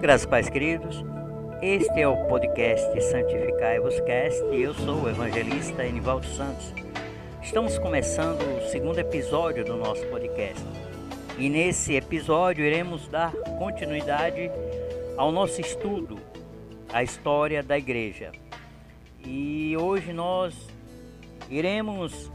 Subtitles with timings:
[0.00, 1.04] Graças pais queridos,
[1.62, 6.74] este é o podcast Santificai-vos Cast e eu sou o evangelista Enivaldo Santos.
[7.42, 10.62] Estamos começando o segundo episódio do nosso podcast
[11.38, 14.50] e nesse episódio iremos dar continuidade
[15.16, 16.18] ao nosso estudo,
[16.92, 18.32] a história da igreja.
[19.24, 20.54] E hoje nós
[21.48, 22.30] iremos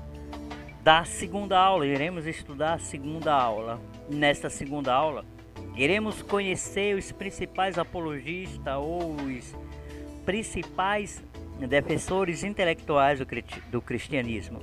[0.87, 3.77] dar a segunda aula, iremos estudar a segunda aula.
[4.09, 5.25] Nesta segunda aula,
[5.75, 9.53] Iremos conhecer os principais apologistas ou os
[10.25, 11.21] principais
[11.59, 13.19] defensores intelectuais
[13.69, 14.59] do cristianismo.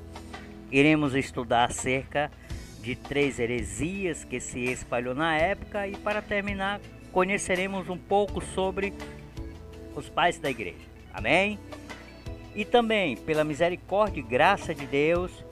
[0.72, 2.32] Iremos estudar acerca
[2.80, 6.80] de três heresias que se espalhou na época e para terminar
[7.12, 8.94] conheceremos um pouco sobre
[9.94, 10.86] os pais da igreja.
[11.12, 11.60] Amém?
[12.56, 15.43] E também, pela misericórdia e graça de Deus,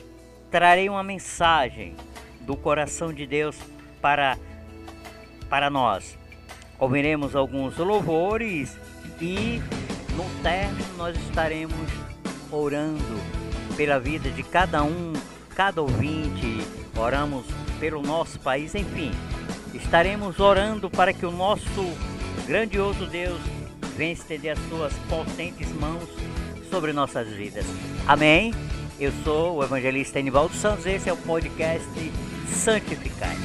[0.52, 1.96] trarei uma mensagem
[2.42, 3.56] do coração de Deus
[4.00, 4.38] para
[5.48, 6.16] para nós.
[6.78, 8.76] Ouviremos alguns louvores
[9.20, 9.60] e
[10.14, 11.88] no término nós estaremos
[12.50, 13.20] orando
[13.76, 15.12] pela vida de cada um,
[15.54, 16.58] cada ouvinte,
[16.96, 17.46] oramos
[17.80, 19.10] pelo nosso país, enfim,
[19.74, 21.96] estaremos orando para que o nosso
[22.46, 23.40] grandioso Deus
[23.96, 26.08] venha estender as suas potentes mãos
[26.70, 27.66] sobre nossas vidas.
[28.06, 28.52] Amém?
[28.98, 32.12] Eu sou o evangelista Enivaldo Santos, esse é o podcast
[32.48, 33.36] Santificai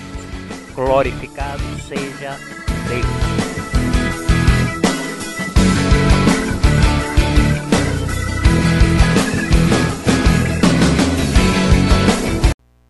[0.77, 2.37] glorificado seja
[2.87, 3.05] Deus.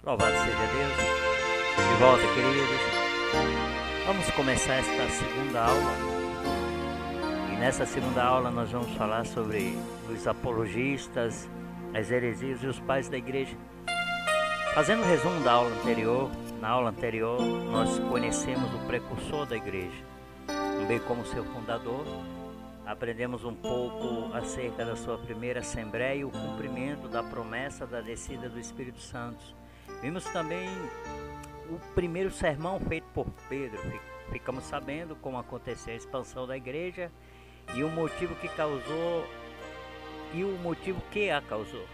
[0.04, 0.98] Louvado seja Deus.
[1.88, 2.68] De volta, queridos.
[4.06, 5.94] Vamos começar esta segunda aula.
[7.54, 9.78] E nessa segunda aula nós vamos falar sobre
[10.10, 11.50] os apologistas,
[11.98, 13.58] as heresias e os pais da igreja.
[14.76, 16.30] Fazendo um resumo da aula anterior,
[16.62, 20.06] na aula anterior, nós conhecemos o precursor da igreja,
[20.88, 22.06] bem como seu fundador.
[22.86, 28.48] Aprendemos um pouco acerca da sua primeira assembleia e o cumprimento da promessa da descida
[28.48, 29.44] do Espírito Santo.
[30.00, 30.70] Vimos também
[31.68, 33.80] o primeiro sermão feito por Pedro.
[34.32, 37.12] Ficamos sabendo como aconteceu a expansão da igreja
[37.74, 39.26] e o motivo que causou
[40.34, 41.88] e o motivo que a causou.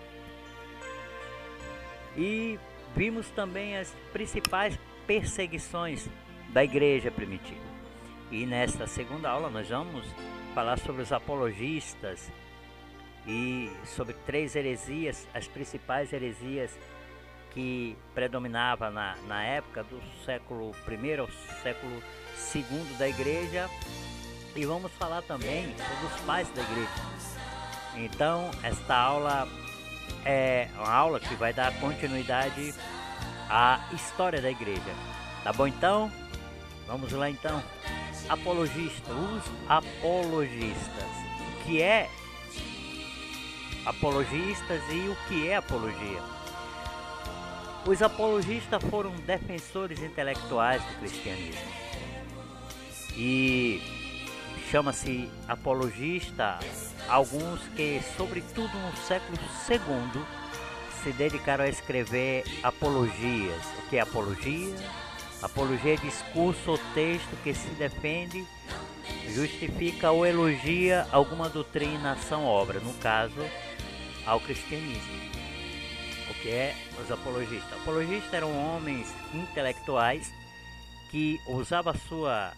[2.18, 2.60] E
[2.96, 4.78] vimos também as principais
[5.08, 6.08] perseguições
[6.50, 7.62] da igreja primitiva.
[8.32, 10.08] E nesta segunda aula nós vamos
[10.54, 12.32] falar sobre os apologistas
[13.28, 16.78] e sobre três heresias, as principais heresias
[17.52, 21.28] que predominavam na, na época do século I ao
[21.62, 22.02] século
[22.56, 23.70] II da igreja.
[24.56, 27.33] E vamos falar também sobre os pais da igreja.
[27.96, 29.48] Então, esta aula
[30.26, 32.74] é uma aula que vai dar continuidade
[33.50, 34.94] à história da igreja.
[35.44, 36.12] Tá bom então?
[36.88, 37.64] Vamos lá então.
[38.30, 41.06] Apologista, os apologistas.
[41.60, 42.10] O que é
[43.86, 46.22] apologistas e o que é apologia?
[47.86, 51.62] Os apologistas foram defensores intelectuais do cristianismo.
[53.16, 53.82] E
[54.72, 56.60] chama-se apologista
[57.08, 59.38] alguns que, sobretudo no século
[59.70, 60.22] II,
[61.04, 63.62] se dedicaram a escrever apologias.
[63.80, 64.76] O que é apologia?
[65.42, 68.46] Apologia é discurso ou texto que se defende,
[69.34, 73.46] justifica ou elogia alguma doutrina, ação, obra, no caso,
[74.26, 75.34] ao cristianismo.
[76.30, 77.74] O que é os apologistas?
[77.82, 80.32] Apologistas eram homens intelectuais
[81.12, 82.54] que usavam a sua,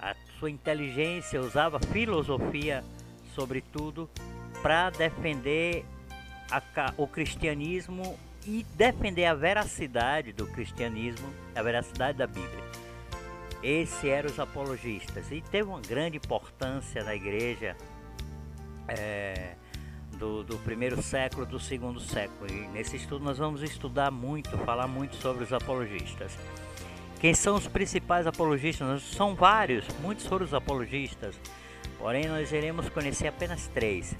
[0.00, 2.82] a sua inteligência, usava filosofia
[3.36, 4.08] sobretudo,
[4.62, 5.84] para defender
[6.50, 6.62] a,
[6.96, 12.64] o cristianismo e defender a veracidade do cristianismo, a veracidade da Bíblia.
[13.62, 17.76] Esses eram os apologistas e teve uma grande importância na igreja
[18.88, 19.54] é,
[20.16, 22.50] do, do, primeiro século, do segundo século.
[22.50, 26.36] E nesse estudo nós vamos estudar muito, falar muito sobre os apologistas.
[27.18, 29.02] Quem são os principais apologistas?
[29.02, 31.38] São vários, muitos foram os apologistas.
[31.98, 34.14] Porém, nós iremos conhecer apenas três.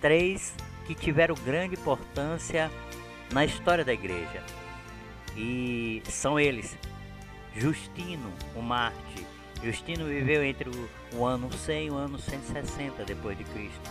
[0.00, 0.54] Três
[0.86, 2.70] que tiveram grande importância
[3.32, 4.42] na história da igreja.
[5.36, 6.76] E são eles:
[7.56, 9.26] Justino, o Marte.
[9.62, 10.70] Justino viveu entre
[11.14, 13.90] o, ano 100 e o ano 160 depois de Cristo.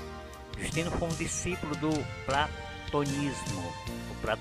[0.57, 1.89] Justino foi um discípulo do
[2.25, 3.73] platonismo.
[4.11, 4.39] O plat,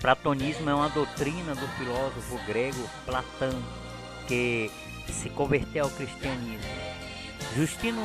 [0.00, 3.60] platonismo é uma doutrina do filósofo grego Platão
[4.28, 4.70] que
[5.08, 6.81] se converteu ao cristianismo.
[7.54, 8.00] Justino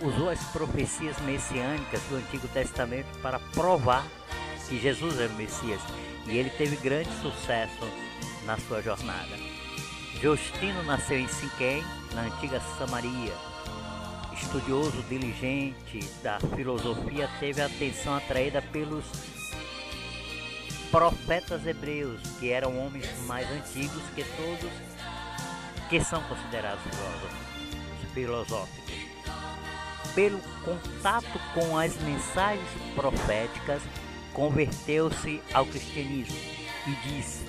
[0.00, 4.06] usou as profecias messiânicas do Antigo Testamento para provar
[4.68, 5.80] que Jesus era o Messias
[6.26, 7.86] e ele teve grande sucesso
[8.46, 9.36] na sua jornada.
[10.20, 11.84] Justino nasceu em Siquém,
[12.14, 13.34] na antiga Samaria.
[14.32, 19.04] Estudioso diligente da filosofia, teve a atenção atraída pelos
[20.90, 24.70] profetas hebreus, que eram homens mais antigos que todos
[25.88, 27.45] que são considerados filósofos,
[28.16, 28.94] filosóficos.
[30.14, 33.82] Pelo contato com as mensagens proféticas,
[34.32, 36.34] converteu-se ao cristianismo
[36.86, 37.44] e disse: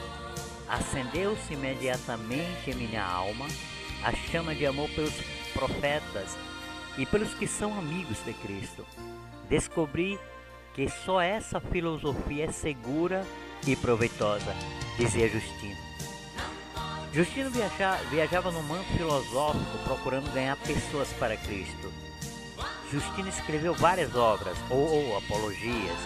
[0.67, 3.47] Acendeu-se imediatamente em minha alma
[4.03, 5.13] a chama de amor pelos
[5.53, 6.37] profetas
[6.97, 8.85] e pelos que são amigos de Cristo.
[9.47, 10.19] Descobri
[10.73, 13.25] que só essa filosofia é segura
[13.65, 14.53] e proveitosa,
[14.97, 15.86] dizia Justino.
[17.13, 21.91] Justino viaja, viajava no manto filosófico procurando ganhar pessoas para Cristo.
[22.91, 25.97] Justino escreveu várias obras, ou, ou apologias,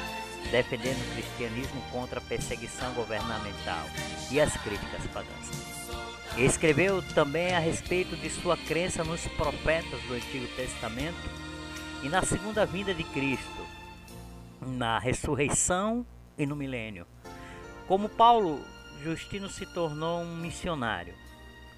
[0.49, 3.85] defendendo o cristianismo contra a perseguição governamental
[4.31, 5.71] e as críticas pagãs.
[6.37, 11.29] Escreveu também a respeito de sua crença nos profetas do Antigo Testamento
[12.03, 13.65] e na segunda vinda de Cristo,
[14.61, 16.05] na ressurreição
[16.37, 17.05] e no milênio.
[17.87, 18.61] Como Paulo,
[19.03, 21.15] Justino se tornou um missionário.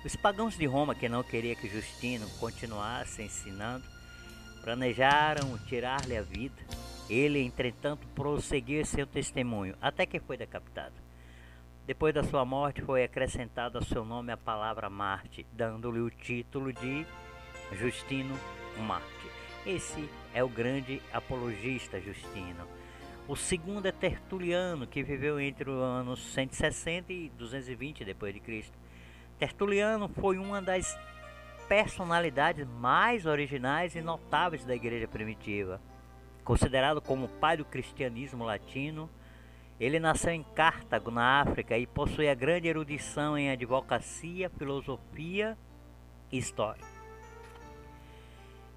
[0.03, 3.85] Os pagãos de Roma, que não queriam que Justino continuasse ensinando,
[4.61, 6.61] planejaram tirar-lhe a vida.
[7.09, 10.95] Ele, entretanto, prosseguiu seu testemunho, até que foi decapitado.
[11.85, 16.73] Depois da sua morte, foi acrescentado a seu nome a palavra Marte, dando-lhe o título
[16.73, 17.05] de
[17.71, 18.37] Justino
[18.79, 19.31] Marte.
[19.65, 22.67] Esse é o grande apologista Justino.
[23.25, 28.77] O segundo é Tertuliano, que viveu entre os anos 160 e 220 depois de Cristo.
[29.39, 30.97] Tertuliano foi uma das
[31.69, 35.79] personalidades mais originais e notáveis da igreja primitiva.
[36.43, 39.09] Considerado como o pai do cristianismo latino,
[39.79, 45.57] ele nasceu em Cartago, na África, e possui a grande erudição em advocacia, filosofia
[46.29, 46.83] e história.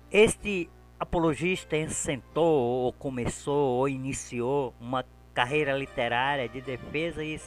[0.09, 5.05] Este apologista assentou ou começou ou iniciou uma
[5.35, 7.39] carreira literária de defesa e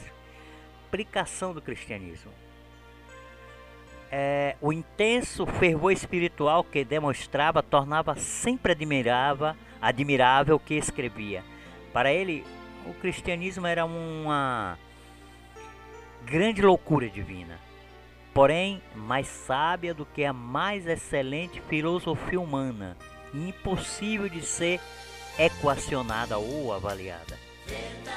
[0.86, 2.30] explicação do cristianismo.
[4.12, 11.44] É, o intenso fervor espiritual que demonstrava tornava sempre admirável, admirável o que escrevia.
[11.92, 12.44] Para ele,
[12.86, 14.78] o cristianismo era uma
[16.24, 17.58] grande loucura divina,
[18.32, 22.96] porém mais sábia do que a mais excelente filosofia humana
[23.34, 24.80] impossível de ser
[25.38, 27.38] equacionada ou avaliada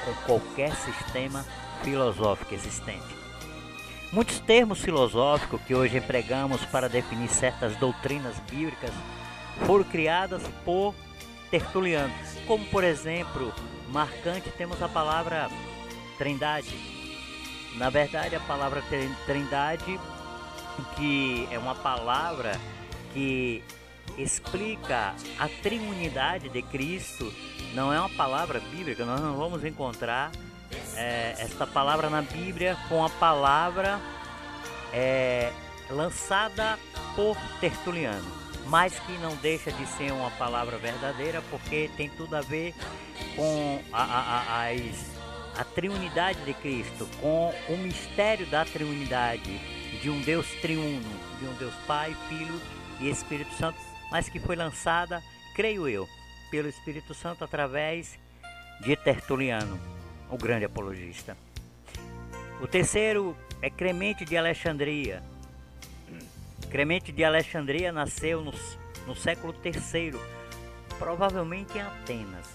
[0.04, 1.44] com qualquer sistema
[1.82, 3.14] filosófico existente.
[4.12, 8.92] Muitos termos filosóficos que hoje empregamos para definir certas doutrinas bíblicas
[9.66, 10.94] foram criadas por
[11.50, 12.12] Tertuliano,
[12.46, 13.52] como por exemplo,
[13.88, 15.48] marcante temos a palavra
[16.18, 16.74] trindade.
[17.76, 18.82] Na verdade, a palavra
[19.26, 20.00] trindade
[20.96, 22.58] que é uma palavra
[23.12, 23.62] que
[24.18, 27.32] explica a triunidade de Cristo.
[27.74, 30.30] Não é uma palavra bíblica, nós não vamos encontrar
[30.96, 34.00] é, esta palavra na Bíblia com a palavra
[34.92, 35.52] é,
[35.90, 36.78] lançada
[37.16, 38.24] por Tertuliano,
[38.66, 42.74] mas que não deixa de ser uma palavra verdadeira porque tem tudo a ver
[43.36, 49.58] com a, a, a, as, a triunidade de Cristo, com o mistério da triunidade
[50.00, 52.60] de um Deus triuno, de um Deus Pai, Filho
[53.00, 55.20] e Espírito Santo mas que foi lançada,
[55.56, 56.08] creio eu,
[56.48, 58.16] pelo Espírito Santo através
[58.80, 59.76] de Tertuliano,
[60.30, 61.36] o grande apologista.
[62.62, 65.20] O terceiro é Clemente de Alexandria.
[66.70, 68.54] Clemente de Alexandria nasceu no,
[69.04, 70.14] no século III,
[70.96, 72.46] provavelmente em Atenas.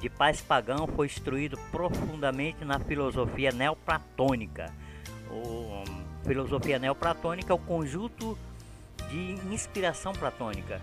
[0.00, 4.74] De pais pagão, foi instruído profundamente na filosofia neoplatônica.
[5.30, 5.84] O,
[6.26, 8.36] filosofia neoplatônica é o conjunto
[9.10, 10.80] de inspiração platônica.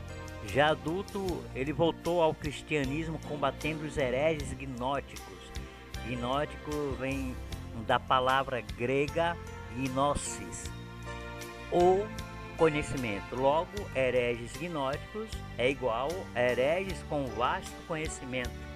[0.53, 5.38] Já adulto, ele voltou ao cristianismo combatendo os hereges gnóticos.
[6.07, 7.36] Gnótico vem
[7.86, 9.36] da palavra grega
[9.75, 10.72] gnosis,
[11.72, 12.07] ou
[12.57, 13.36] conhecimento.
[13.36, 18.67] Logo, hereges gnóticos é igual a hereges com vasto conhecimento.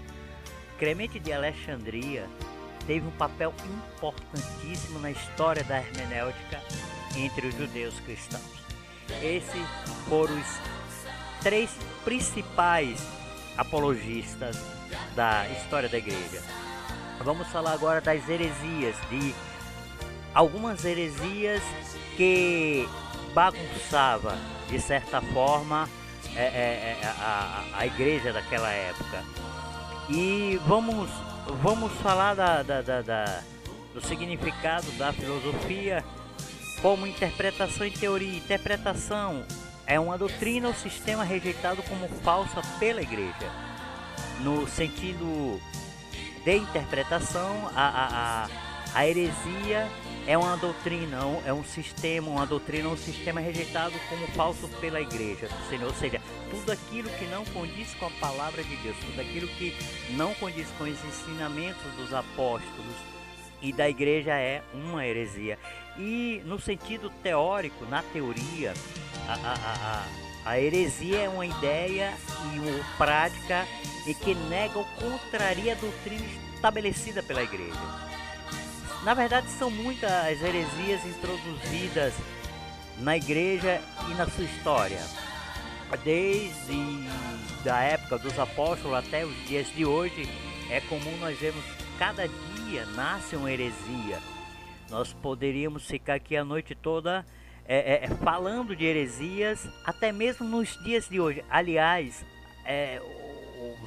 [0.77, 2.27] Clemente de Alexandria
[2.85, 6.59] teve um papel importantíssimo na história da hermenêutica
[7.15, 8.60] entre os judeus cristãos.
[9.21, 9.65] Esses
[10.07, 10.47] foram os
[11.41, 11.69] três
[12.03, 13.01] principais
[13.57, 14.57] apologistas
[15.15, 16.41] da história da igreja.
[17.23, 19.35] Vamos falar agora das heresias, de
[20.33, 21.61] algumas heresias
[22.17, 22.87] que
[23.33, 24.37] bagunçava
[24.67, 25.87] de certa forma
[26.35, 29.23] é, é, é, a, a igreja daquela época.
[30.09, 31.09] E vamos
[31.61, 33.41] vamos falar da, da, da, da,
[33.93, 36.03] do significado da filosofia
[36.81, 38.37] como interpretação e teoria.
[38.37, 39.45] Interpretação
[39.85, 43.51] é uma doutrina ou sistema rejeitado como falsa pela igreja.
[44.39, 45.61] No sentido
[46.43, 48.47] de interpretação, a,
[48.95, 49.87] a, a, heresia
[50.25, 55.47] é uma doutrina, é um sistema, uma doutrina, um sistema rejeitado como falso pela igreja
[55.69, 55.87] Senhor.
[55.87, 56.19] Ou seja,
[56.49, 59.75] tudo aquilo que não condiz com a palavra de Deus, tudo aquilo que
[60.11, 62.95] não condiz com os ensinamentos dos apóstolos
[63.61, 65.59] e da igreja é uma heresia.
[65.97, 68.73] E no sentido teórico, na teoria,
[69.27, 69.53] a, a,
[70.45, 72.13] a, a heresia é uma ideia
[72.53, 73.67] e uma prática
[74.07, 77.79] e que nega ou contraria a doutrina estabelecida pela igreja.
[79.03, 82.13] Na verdade, são muitas heresias introduzidas
[82.99, 85.01] na igreja e na sua história.
[86.03, 90.29] Desde a época dos apóstolos até os dias de hoje,
[90.69, 91.63] é comum nós vermos
[91.99, 94.19] cada dia nasce uma heresia.
[94.91, 97.25] Nós poderíamos ficar aqui a noite toda
[97.65, 101.41] é, é, falando de heresias, até mesmo nos dias de hoje.
[101.49, 102.25] Aliás,
[102.65, 103.01] é,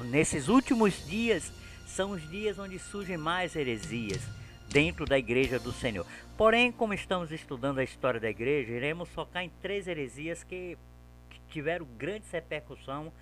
[0.05, 1.53] nesses últimos dias
[1.85, 4.19] são os dias onde surgem mais heresias
[4.67, 6.07] dentro da igreja do Senhor.
[6.35, 10.75] Porém, como estamos estudando a história da igreja, iremos focar em três heresias que,
[11.29, 13.13] que tiveram grande repercussão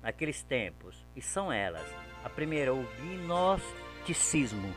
[0.00, 1.04] naqueles tempos.
[1.16, 1.84] E são elas:
[2.22, 4.72] a primeira, o gnosticismo.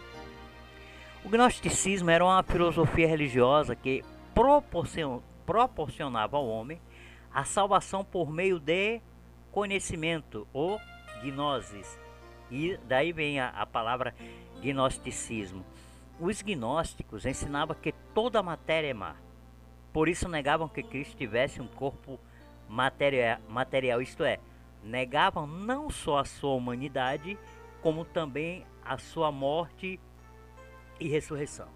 [1.28, 4.02] O gnosticismo era uma filosofia religiosa que
[4.34, 6.80] proporcionava ao homem
[7.34, 9.02] a salvação por meio de
[9.52, 10.80] conhecimento, ou
[11.22, 12.00] gnosis.
[12.50, 14.16] E daí vem a, a palavra
[14.62, 15.66] gnosticismo.
[16.18, 19.18] Os gnósticos ensinavam que toda matéria é má.
[19.92, 22.18] Por isso negavam que Cristo tivesse um corpo
[22.70, 24.40] material, material, isto é,
[24.82, 27.38] negavam não só a sua humanidade,
[27.82, 30.00] como também a sua morte
[31.00, 31.68] e ressurreição.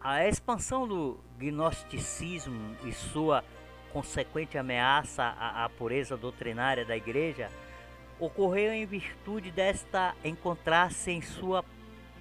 [0.00, 3.44] A expansão do gnosticismo e sua
[3.92, 7.50] consequente ameaça à, à pureza doutrinária da igreja
[8.18, 11.64] ocorreu em virtude desta encontrar-se em sua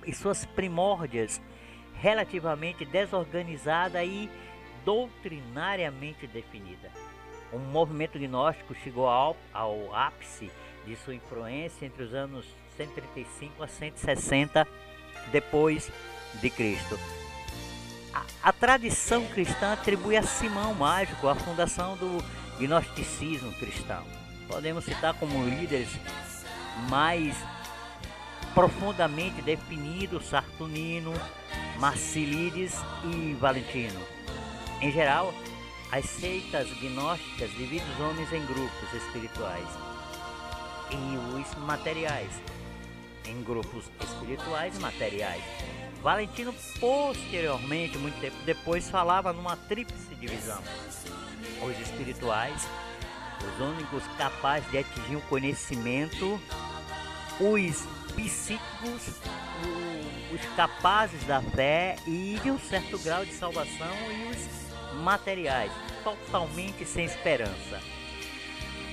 [0.05, 1.41] e suas primórdias
[1.96, 4.29] relativamente desorganizada e
[4.86, 6.89] doutrinariamente definida.
[7.51, 10.50] O movimento gnóstico chegou ao, ao ápice
[10.86, 12.46] de sua influência entre os anos
[12.77, 14.67] 135 a 160
[15.29, 15.91] depois
[16.41, 17.00] de Cristo.
[18.13, 22.24] A, a, tradição cristã atribui a Simão Mágico a fundação do
[22.59, 24.03] gnosticismo cristão.
[24.48, 25.89] Podemos citar como líderes
[26.89, 27.36] mais
[28.53, 31.13] profundamente definido Sartunino,
[31.79, 34.00] Marcilides e Valentino.
[34.81, 35.33] Em geral,
[35.91, 39.67] as seitas gnósticas dividem os homens em grupos espirituais
[40.91, 42.31] e os materiais
[43.29, 45.43] em grupos espirituais e materiais.
[46.01, 50.62] Valentino posteriormente, muito tempo depois, falava numa tríplice divisão:
[51.62, 52.67] os espirituais,
[53.45, 56.39] os únicos capazes de atingir o conhecimento,
[57.39, 59.19] os psíquicos,
[60.33, 65.71] os capazes da fé e de um certo grau de salvação e os materiais,
[66.03, 67.99] totalmente sem esperança.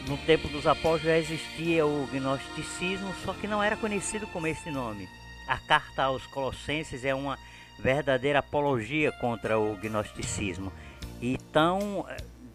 [0.07, 4.71] No tempo dos apóstolos já existia o gnosticismo, só que não era conhecido como esse
[4.71, 5.09] nome.
[5.49, 7.37] A carta aos Colossenses é uma
[7.79, 10.73] verdadeira apologia contra o gnosticismo.
[11.21, 12.07] Então,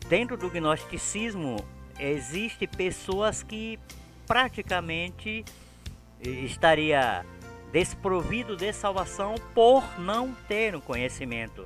[0.08, 1.58] dentro do gnosticismo,
[2.00, 3.78] existe pessoas que
[4.26, 5.44] praticamente
[6.22, 7.26] estaria
[7.74, 11.66] desprovido de salvação por não ter um conhecimento,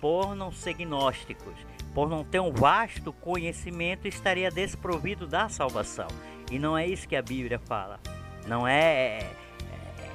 [0.00, 1.54] por não ser gnósticos,
[1.96, 6.08] por não ter um vasto conhecimento, estaria desprovido da salvação.
[6.52, 7.98] E não é isso que a Bíblia fala.
[8.46, 9.30] Não é, é,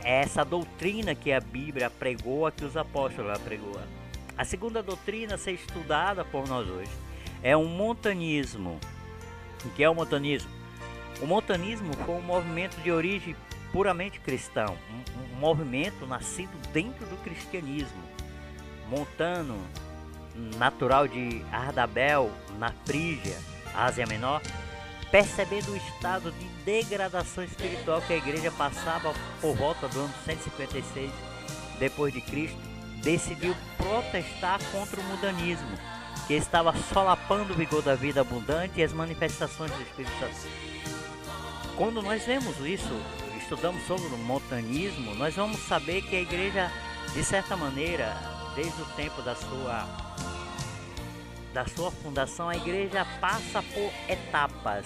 [0.03, 3.81] é essa doutrina que a Bíblia pregou, a que os apóstolos pregou.
[4.38, 6.91] A segunda doutrina a ser estudada por nós hoje
[7.41, 8.79] é o montanismo.
[9.65, 10.51] O que é o montanismo?
[11.19, 13.35] O montanismo foi um movimento de origem
[13.71, 18.03] puramente cristão, um, um movimento nascido dentro do cristianismo.
[18.88, 19.57] Montano,
[20.57, 23.38] natural de Ardabel, na Frígia,
[23.75, 24.41] Ásia Menor,
[25.11, 31.11] percebendo o estado de degradação espiritual que a igreja passava por volta do ano 156
[31.79, 32.57] depois de Cristo,
[33.01, 35.69] decidiu protestar contra o mudanismo,
[36.27, 40.47] que estava solapando o vigor da vida abundante e as manifestações do Espírito Santo.
[41.75, 43.01] Quando nós vemos isso,
[43.41, 46.71] estudamos sobre o montanismo, nós vamos saber que a igreja,
[47.13, 48.15] de certa maneira,
[48.55, 49.88] desde o tempo da sua
[51.53, 54.86] da sua fundação, a igreja passa por etapas.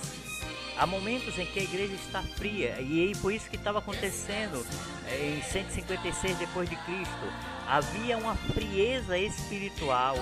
[0.78, 4.66] Há momentos em que a igreja está fria e foi isso que estava acontecendo
[5.08, 7.34] eh, em 156 depois de Cristo.
[7.68, 10.18] Havia uma frieza espiritual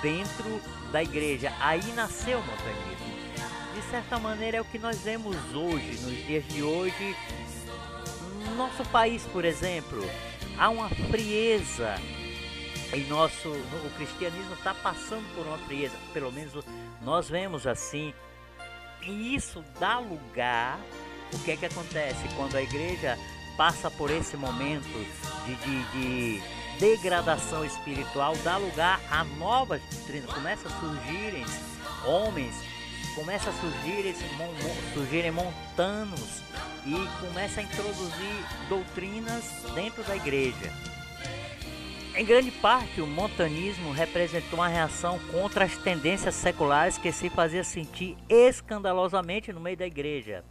[0.00, 0.60] dentro
[0.92, 1.52] da igreja.
[1.60, 3.16] Aí nasceu o montanismo.
[3.74, 7.16] De certa maneira é o que nós vemos hoje, nos dias de hoje.
[8.44, 10.08] No nosso país, por exemplo,
[10.56, 11.96] há uma frieza
[12.92, 16.52] em nosso o cristianismo está passando por uma frieza, pelo menos
[17.02, 18.12] nós vemos assim.
[19.02, 20.80] E isso dá lugar.
[21.32, 23.18] O que é que acontece quando a igreja
[23.56, 24.86] passa por esse momento
[25.44, 26.42] de, de, de
[26.78, 31.44] degradação espiritual, dá lugar a novas doutrinas, começa a surgirem
[32.04, 32.54] homens,
[33.14, 34.14] começa a surgirem,
[34.92, 36.42] surgirem montanos
[36.84, 40.72] e começa a introduzir doutrinas dentro da igreja.
[42.16, 47.62] Em grande parte, o montanismo representou uma reação contra as tendências seculares que se fazia
[47.62, 50.42] sentir escandalosamente no meio da igreja.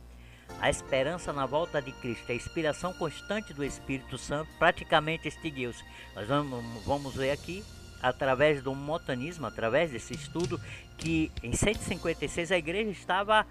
[0.61, 5.83] A esperança na volta de Cristo, a inspiração constante do Espírito Santo praticamente extinguiu-se.
[6.15, 7.63] Nós vamos, vamos ver aqui,
[7.99, 10.61] através do montanismo, através desse estudo,
[10.99, 13.43] que em 156 a igreja estava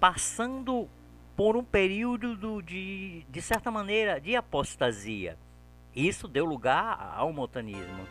[0.00, 0.88] passando
[1.36, 5.36] por um período de, de certa maneira, de apostasia.
[5.94, 8.06] Isso deu lugar ao montanismo.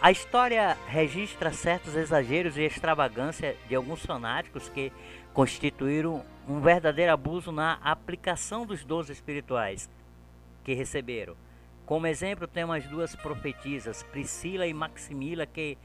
[0.00, 4.92] A história registra certos exageros e extravagância de alguns fanáticos que
[5.34, 9.90] constituíram um verdadeiro abuso na aplicação dos dons espirituais
[10.62, 11.36] que receberam.
[11.84, 15.76] Como exemplo, temos as duas profetisas, Priscila e Maximila, que,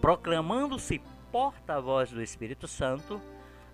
[0.00, 1.00] proclamando-se
[1.32, 3.20] porta-voz do Espírito Santo,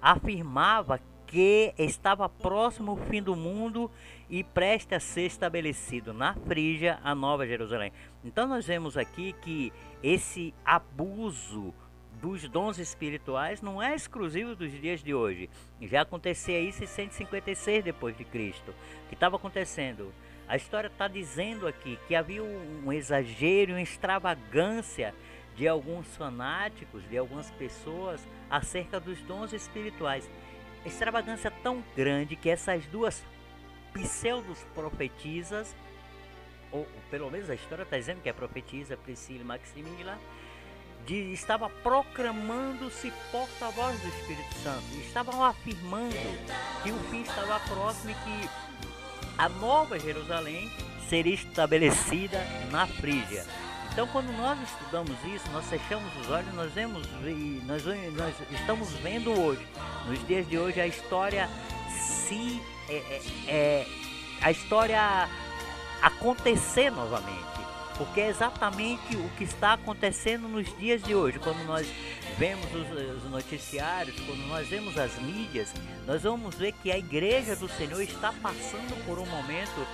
[0.00, 3.90] afirmava que estava próximo o fim do mundo
[4.32, 7.92] e presta a ser estabelecido na Frígia a Nova Jerusalém.
[8.24, 9.70] Então nós vemos aqui que
[10.02, 11.74] esse abuso
[12.14, 15.50] dos dons espirituais não é exclusivo dos dias de hoje.
[15.82, 18.70] Já acontecia isso em 156 depois de Cristo.
[19.04, 20.14] O que estava acontecendo?
[20.48, 25.14] A história está dizendo aqui que havia um exagero, uma extravagância
[25.54, 30.26] de alguns fanáticos, de algumas pessoas acerca dos dons espirituais
[30.84, 33.24] extravagância tão grande que essas duas
[33.92, 35.74] pseudos profetisas,
[36.70, 40.18] ou pelo menos a história está dizendo que é profetisa, Priscila Maximila,
[41.06, 46.14] de, estava proclamando-se porta-voz do Espírito Santo, estavam afirmando
[46.82, 48.50] que o fim estava próximo e que
[49.36, 50.70] a nova Jerusalém
[51.08, 52.38] seria estabelecida
[52.70, 53.44] na Frígia.
[53.92, 58.90] Então, quando nós estudamos isso, nós fechamos os olhos, nós vemos e nós, nós estamos
[59.02, 59.66] vendo hoje,
[60.06, 61.46] nos dias de hoje, a história
[61.90, 62.58] se
[62.92, 63.86] é, é, é,
[64.40, 65.28] a história
[66.02, 67.60] acontecer novamente,
[67.96, 71.86] porque é exatamente o que está acontecendo nos dias de hoje, quando nós
[72.38, 75.72] vemos os, os noticiários, quando nós vemos as mídias,
[76.06, 79.86] nós vamos ver que a igreja do Senhor está passando por um momento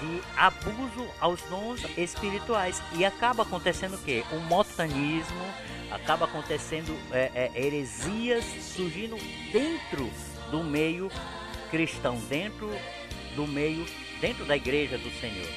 [0.00, 2.82] de abuso aos dons espirituais.
[2.96, 4.24] E acaba acontecendo o que?
[4.32, 5.44] O montanismo,
[5.90, 9.16] acaba acontecendo é, é, heresias surgindo
[9.52, 10.10] dentro
[10.50, 11.10] do meio
[11.74, 12.70] cristão, dentro
[13.34, 13.84] do meio,
[14.20, 15.48] dentro da igreja do Senhor.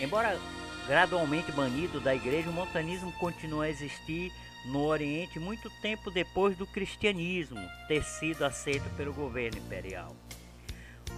[0.00, 0.38] Embora
[0.86, 4.30] gradualmente banido da igreja, o montanismo continua a existir
[4.66, 10.14] no Oriente muito tempo depois do cristianismo ter sido aceito pelo governo imperial.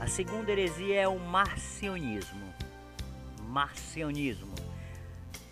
[0.00, 2.54] A segunda heresia é o marcionismo
[3.48, 4.54] marcionismo.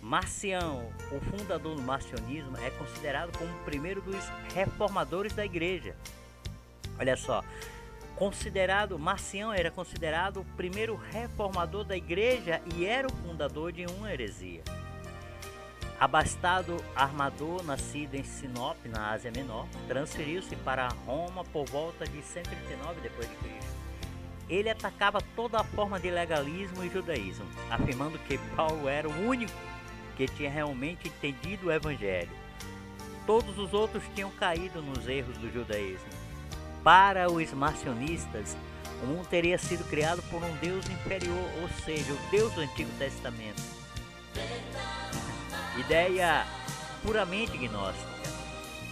[0.01, 5.95] Marcião, o fundador do marcionismo, é considerado como o primeiro dos reformadores da igreja.
[6.99, 7.43] Olha só,
[8.17, 14.11] considerado Marcião era considerado o primeiro reformador da igreja e era o fundador de uma
[14.11, 14.61] heresia.
[15.99, 23.01] Abastado armador, nascido em Sinop, na Ásia Menor, transferiu-se para Roma por volta de 139
[23.01, 23.77] depois de Cristo
[24.49, 29.51] ele atacava toda a forma de legalismo e judaísmo, afirmando que Paulo era o único
[30.15, 32.31] que tinha realmente entendido o evangelho.
[33.25, 36.07] Todos os outros tinham caído nos erros do judaísmo.
[36.87, 38.55] Para os marcionistas,
[39.03, 42.89] o mundo teria sido criado por um Deus inferior, ou seja, o Deus do Antigo
[42.97, 43.61] Testamento.
[45.77, 46.47] Ideia
[47.03, 48.07] puramente gnóstica.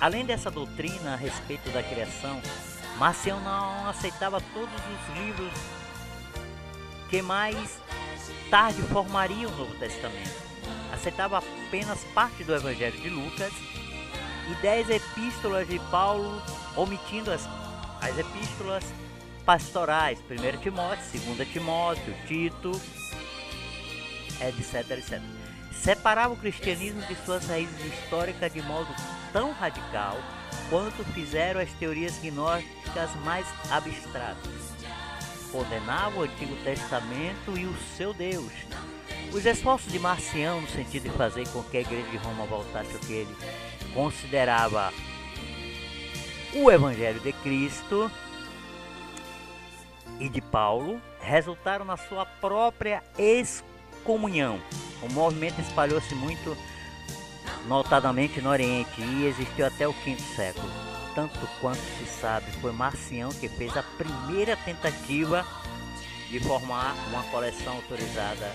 [0.02, 2.42] Além dessa doutrina a respeito da criação,
[2.98, 5.54] Marcião não aceitava todos os livros
[7.10, 7.80] que mais
[8.50, 10.36] tarde formariam o Novo Testamento.
[10.92, 13.54] Aceitava apenas parte do Evangelho de Lucas
[14.52, 16.42] e dez epístolas de Paulo,
[16.76, 17.48] omitindo as,
[18.06, 18.84] as epístolas
[19.46, 22.72] pastorais, 1 Timóteo, 2 Timóteo, Tito,
[24.42, 25.22] etc, etc.
[25.72, 28.88] Separava o cristianismo de suas raízes históricas de modo
[29.34, 30.18] tão radical
[30.70, 34.76] quanto fizeram as teorias gnósticas mais abstratas.
[35.52, 38.52] Condenavam o Antigo Testamento e o seu Deus.
[39.32, 42.94] Os esforços de Marcião no sentido de fazer com que a Igreja de Roma voltasse
[42.94, 43.36] ao que ele
[43.94, 44.92] considerava
[46.56, 48.10] o Evangelho de Cristo
[50.20, 54.62] e de Paulo resultaram na sua própria excomunhão.
[55.02, 56.56] O movimento espalhou-se muito
[57.68, 60.70] notadamente no Oriente e existiu até o quinto século.
[61.14, 65.46] Tanto quanto se sabe, foi Marcião que fez a primeira tentativa
[66.30, 68.50] de formar uma coleção autorizada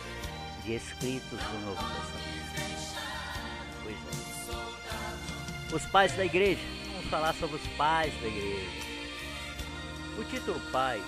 [0.64, 2.96] de escritos do Novo Testamento.
[3.82, 5.74] Pois é.
[5.74, 6.80] Os pais da igreja.
[7.11, 8.70] Falar sobre os pais da igreja.
[10.16, 11.03] O título pai,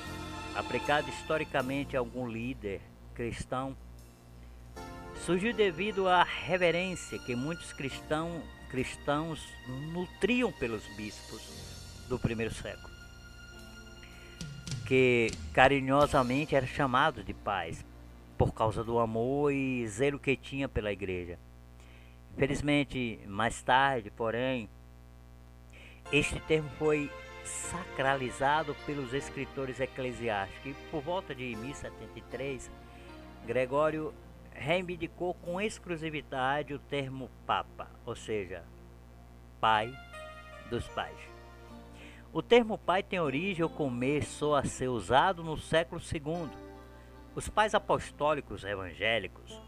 [0.57, 2.81] aplicado historicamente a algum líder
[3.15, 3.77] cristão,
[5.25, 9.47] surgiu devido à reverência que muitos cristão, cristãos
[9.93, 11.41] nutriam pelos bispos
[12.09, 12.93] do primeiro século,
[14.89, 17.85] que carinhosamente eram chamados de pais
[18.37, 21.39] por causa do amor e zelo que tinha pela igreja.
[22.35, 24.69] Infelizmente, mais tarde, porém,
[26.13, 27.11] este termo foi
[27.43, 32.71] sacralizado pelos escritores eclesiásticos e por volta de 1073,
[33.47, 34.13] Gregório
[34.53, 38.63] reivindicou com exclusividade o termo Papa, ou seja,
[39.59, 39.93] pai
[40.69, 41.19] dos pais.
[42.33, 46.49] O termo pai tem origem ou começou a ser usado no século II.
[47.35, 49.61] Os pais apostólicos evangélicos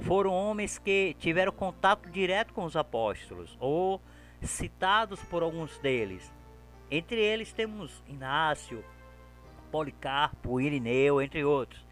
[0.00, 4.00] foram homens que tiveram contato direto com os apóstolos ou
[4.42, 6.32] citados por alguns deles.
[6.90, 8.84] Entre eles temos Inácio,
[9.70, 11.86] Policarpo, Irineu, entre outros.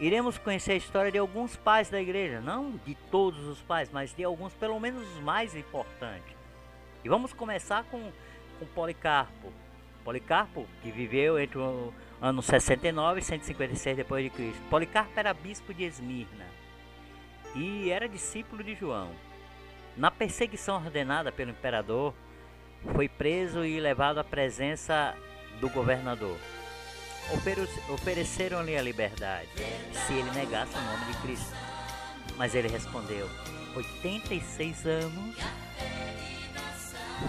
[0.00, 4.14] Iremos conhecer a história de alguns pais da igreja, não de todos os pais, mas
[4.14, 6.36] de alguns, pelo menos os mais importantes.
[7.04, 8.12] E vamos começar com,
[8.58, 9.52] com Policarpo.
[10.04, 14.62] Policarpo, que viveu entre o ano 69 e 156 depois de Cristo.
[14.70, 16.46] Policarpo era bispo de Esmirna
[17.54, 19.10] e era discípulo de João.
[19.98, 22.14] Na perseguição ordenada pelo imperador,
[22.94, 25.14] foi preso e levado à presença
[25.60, 26.38] do governador
[27.88, 29.48] ofereceram-lhe a liberdade
[29.92, 31.54] se ele negasse o nome de Cristo.
[32.36, 33.28] Mas ele respondeu:
[33.74, 35.36] 86 anos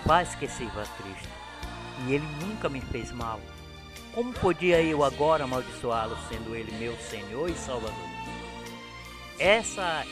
[0.06, 1.30] faz que sirva a Cristo,
[2.06, 3.40] e ele nunca me fez mal.
[4.14, 8.10] Como podia eu agora amaldiçoá-lo, sendo ele meu Senhor e Salvador?
[9.38, 10.06] Essa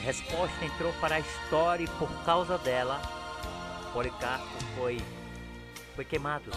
[0.00, 3.00] resposta entrou para a história e por causa dela,
[3.92, 4.98] Policarpo foi,
[5.94, 6.50] foi queimado.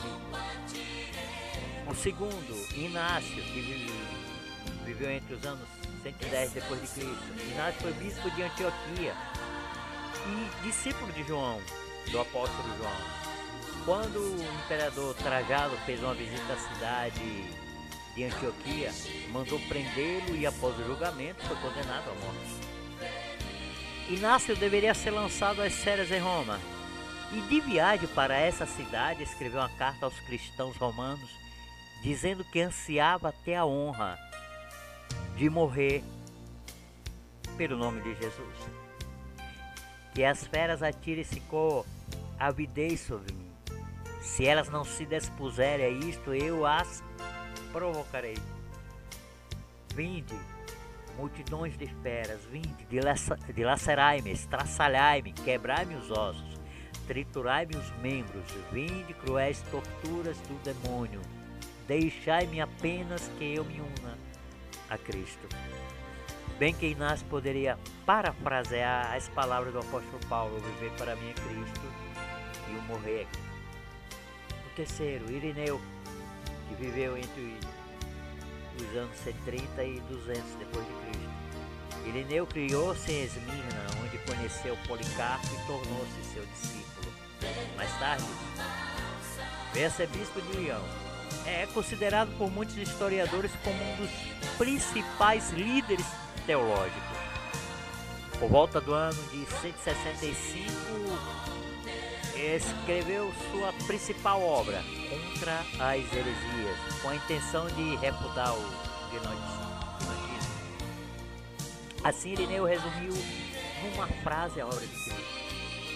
[1.89, 3.91] O segundo, Inácio, que
[4.86, 5.67] viveu entre os anos
[6.03, 7.51] 110 depois de Cristo.
[7.51, 9.15] Inácio foi bispo de Antioquia
[10.25, 11.60] e discípulo de João,
[12.12, 13.23] do apóstolo João.
[13.86, 17.49] Quando o imperador Trajano fez uma visita à cidade
[18.15, 18.91] de Antioquia,
[19.32, 22.62] mandou prendê-lo e após o julgamento foi condenado à morte.
[24.10, 26.60] Inácio deveria ser lançado às séries em Roma.
[27.32, 31.44] E de viagem para essa cidade escreveu uma carta aos cristãos romanos
[32.04, 34.20] dizendo que ansiava até a honra
[35.38, 36.04] de morrer
[37.56, 38.58] pelo nome de Jesus.
[40.13, 41.86] Que as feras atirem-se com
[42.38, 43.52] avidez sobre mim.
[44.22, 47.02] Se elas não se dispuserem a isto, eu as
[47.72, 48.38] provocarei.
[49.96, 50.38] Vinde,
[51.17, 52.88] multidões de feras, vinde,
[53.54, 56.60] dilacerai-me, estraçalhai-me, quebrai-me os ossos,
[57.08, 61.21] triturai-me os membros, vinde, cruéis torturas do demônio
[61.88, 64.17] Deixai-me apenas que eu me una
[64.89, 65.47] a Cristo.
[66.58, 71.82] Bem que Inácio poderia parafrasear as palavras do apóstolo Paulo: viver para mim é Cristo
[72.69, 73.28] e o morrer.
[74.65, 75.82] O terceiro, Irineu,
[76.69, 77.58] que viveu entre
[78.81, 82.07] os anos 30 e 200 depois de Cristo.
[82.07, 87.13] Irineu criou-se em Esmirna, onde conheceu Policarpo e tornou-se seu discípulo.
[87.75, 88.23] Mais tarde,
[89.73, 90.83] veio a ser bispo de Leão
[91.45, 94.09] é considerado por muitos historiadores como um dos
[94.57, 96.05] principais líderes
[96.45, 97.17] teológicos.
[98.39, 100.71] Por volta do ano de 165,
[102.43, 108.62] escreveu sua principal obra, Contra as Heresias, com a intenção de refutar o
[109.12, 109.63] gnotismo.
[112.03, 113.13] Assim, Irineu resumiu
[113.84, 115.43] numa frase a obra de Cristo.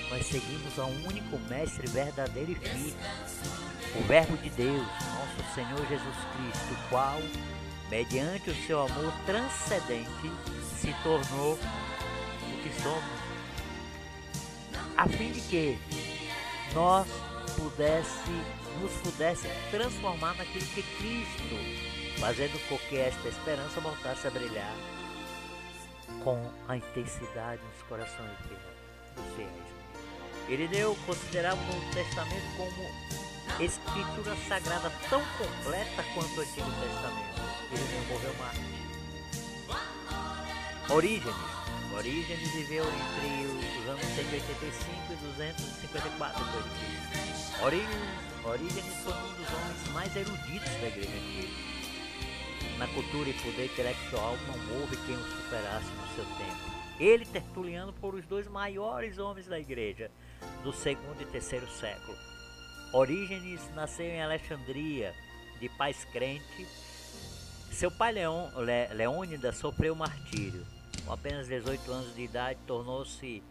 [0.10, 2.96] Nós seguimos a um único mestre verdadeiro e firme,
[3.96, 7.20] o Verbo de Deus, nosso Senhor Jesus Cristo, o qual,
[7.90, 10.32] mediante o seu amor transcendente,
[10.80, 13.28] se tornou o que somos,
[14.96, 15.78] a fim de que,
[16.74, 17.08] nós
[17.56, 18.32] pudesse,
[18.82, 24.74] nos pudesse transformar naquilo que Cristo, fazendo com que esta esperança voltasse a brilhar
[26.24, 28.38] com a intensidade nos corações
[29.16, 29.52] dos fiéis.
[30.50, 37.42] Irineu considerava o Novo Testamento como escritura sagrada tão completa quanto o Antigo Testamento.
[37.72, 38.78] Irineu morreu mártir.
[40.90, 41.67] Orígenes.
[41.98, 47.64] Orígenes viveu entre os anos 185 e 254 d.C.
[47.64, 52.78] Orígenes, Orígenes foi um dos homens mais eruditos da Igreja Antiga.
[52.78, 56.78] Na cultura e poder intelectual não houve quem o superasse no seu tempo.
[57.00, 60.12] Ele, Tertuliano, foram os dois maiores homens da Igreja
[60.64, 62.16] do segundo e terceiro século.
[62.94, 65.16] Orígenes nasceu em Alexandria,
[65.60, 66.68] de pais crente.
[67.72, 70.77] Seu pai Leon, Le, Leônida sofreu martírio.
[71.08, 73.42] Com apenas 18 anos de idade, tornou-se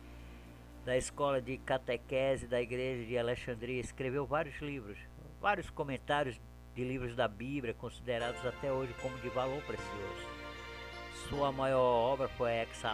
[0.84, 3.80] da escola de catequese da igreja de Alexandria.
[3.80, 4.98] Escreveu vários livros,
[5.40, 6.38] vários comentários
[6.74, 10.36] de livros da Bíblia, considerados até hoje como de valor precioso.
[11.30, 12.84] Sua maior obra foi Ex,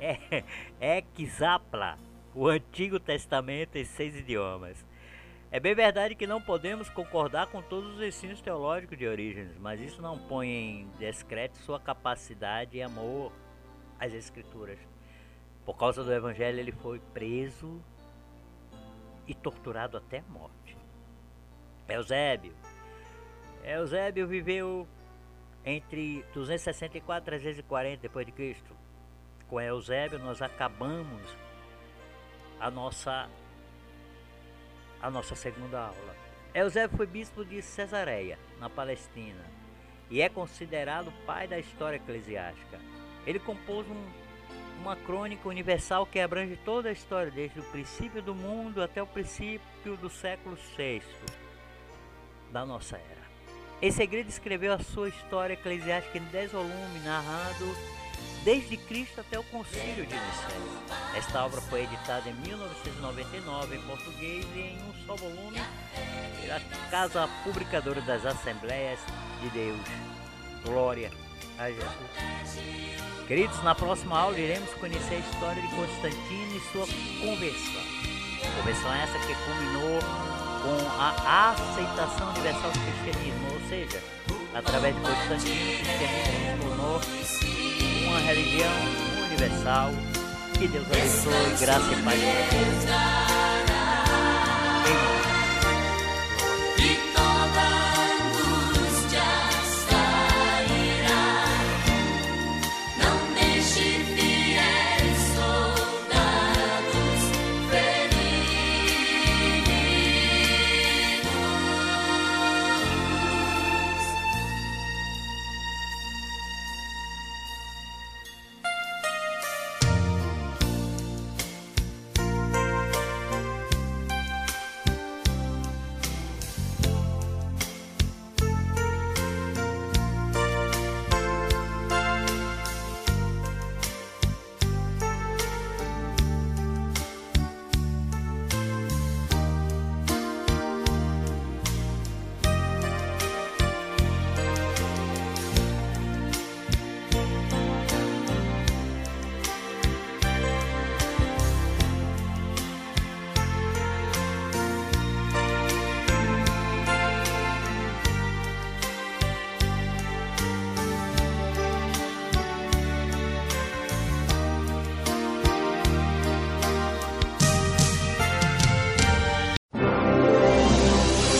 [0.00, 1.96] é, Exapla,
[2.34, 4.84] o Antigo Testamento em seis idiomas.
[5.54, 9.80] É bem verdade que não podemos concordar com todos os ensinos teológicos de Orígenes, mas
[9.80, 13.30] isso não põe em descrédito sua capacidade e amor
[13.96, 14.80] às Escrituras.
[15.64, 17.80] Por causa do Evangelho, ele foi preso
[19.28, 20.76] e torturado até a morte.
[21.88, 22.52] Eusébio.
[23.62, 24.88] Eusébio viveu
[25.64, 28.76] entre 264 e 340 depois de Cristo.
[29.46, 31.22] Com Eusébio nós acabamos
[32.58, 33.30] a nossa
[35.04, 36.16] a nossa segunda aula.
[36.54, 39.44] Eusébio foi bispo de Cesareia, na Palestina,
[40.10, 42.80] e é considerado pai da história eclesiástica.
[43.26, 44.02] Ele compôs um,
[44.80, 49.06] uma crônica universal que abrange toda a história, desde o princípio do mundo até o
[49.06, 51.02] princípio do século VI
[52.50, 53.24] da nossa era.
[53.82, 57.76] Em segredo escreveu a sua história eclesiástica em dez volumes, narrando
[58.44, 60.60] desde Cristo até o Concílio de Nicéia.
[61.16, 65.60] Esta obra foi editada em 1999 em português e em um só volume
[66.40, 69.00] pela Casa Publicadora das Assembleias
[69.40, 69.80] de Deus.
[70.62, 71.10] Glória
[71.58, 71.88] a Jesus.
[73.26, 76.86] Queridos, na próxima aula iremos conhecer a história de Constantino e sua
[77.20, 77.82] conversão.
[78.58, 80.00] Conversão essa que culminou
[80.62, 84.02] com a aceitação universal do cristianismo, ou seja,
[84.54, 87.53] através de Constantino, o cristianismo se tornou
[88.14, 88.70] uma religião
[89.26, 89.90] universal.
[90.56, 92.20] Que Deus abençoe, graça e paz.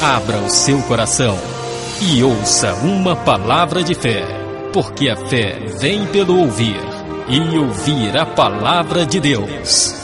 [0.05, 1.35] Abra o seu coração
[2.03, 4.23] e ouça uma palavra de fé,
[4.71, 6.79] porque a fé vem pelo ouvir
[7.27, 10.04] e ouvir a palavra de Deus.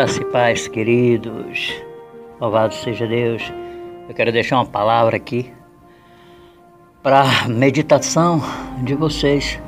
[0.00, 1.74] Graça e paz, queridos.
[2.40, 3.42] Louvado seja Deus.
[4.08, 5.52] Eu quero deixar uma palavra aqui
[7.02, 8.40] para meditação
[8.82, 9.60] de vocês.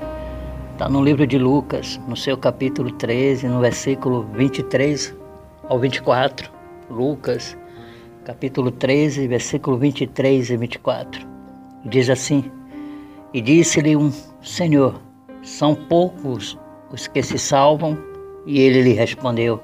[0.73, 5.14] Está no livro de Lucas, no seu capítulo 13, no versículo 23
[5.68, 6.51] ao 24.
[6.88, 7.55] Lucas,
[8.25, 11.27] capítulo 13, versículo 23 e 24.
[11.85, 12.51] Diz assim:
[13.35, 14.99] E disse-lhe um Senhor:
[15.42, 16.59] São poucos
[16.90, 17.99] os que se salvam?
[18.47, 19.62] E ele lhe respondeu: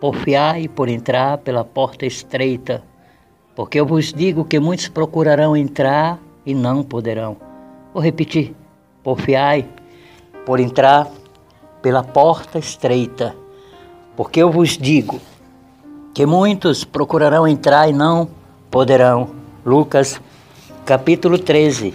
[0.00, 2.82] Porfiai por entrar pela porta estreita,
[3.54, 7.36] porque eu vos digo que muitos procurarão entrar e não poderão.
[7.92, 8.54] Vou repetir:
[9.02, 9.68] porfiai
[10.46, 11.06] por entrar
[11.82, 13.36] pela porta estreita,
[14.16, 15.20] porque eu vos digo
[16.14, 18.28] que muitos procurarão entrar e não
[18.70, 19.30] poderão.
[19.64, 20.20] Lucas
[20.86, 21.94] capítulo 13,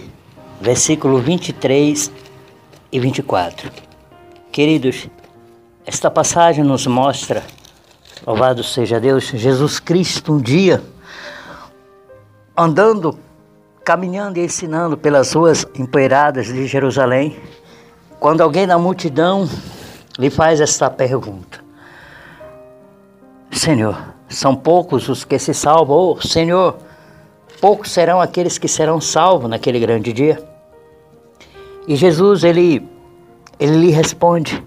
[0.60, 2.10] versículo 23
[2.92, 3.70] e 24.
[4.50, 5.08] Queridos,
[5.84, 7.42] esta passagem nos mostra,
[8.24, 10.82] louvado seja Deus, Jesus Cristo um dia
[12.56, 13.18] andando,
[13.84, 17.36] caminhando e ensinando pelas ruas empoeiradas de Jerusalém,
[18.18, 19.48] quando alguém da multidão
[20.18, 21.60] lhe faz esta pergunta:
[23.50, 26.76] Senhor, são poucos os que se salvam, ou Senhor,
[27.60, 30.42] poucos serão aqueles que serão salvos naquele grande dia?
[31.86, 32.88] E Jesus, ele,
[33.60, 34.64] ele lhe responde: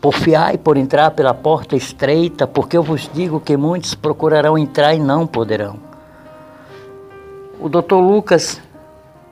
[0.00, 4.98] Porfiai por entrar pela porta estreita, porque eu vos digo que muitos procurarão entrar e
[4.98, 5.76] não poderão.
[7.58, 8.60] O doutor Lucas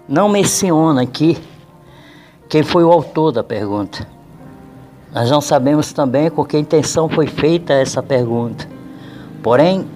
[0.09, 1.39] não menciona aqui
[2.49, 4.07] quem foi o autor da pergunta.
[5.13, 8.69] Nós não sabemos também com que intenção foi feita essa pergunta.
[9.43, 9.87] Porém,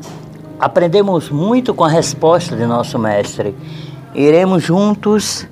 [0.61, 3.57] aprendemos muito com a resposta de nosso mestre.
[4.15, 5.47] Iremos juntos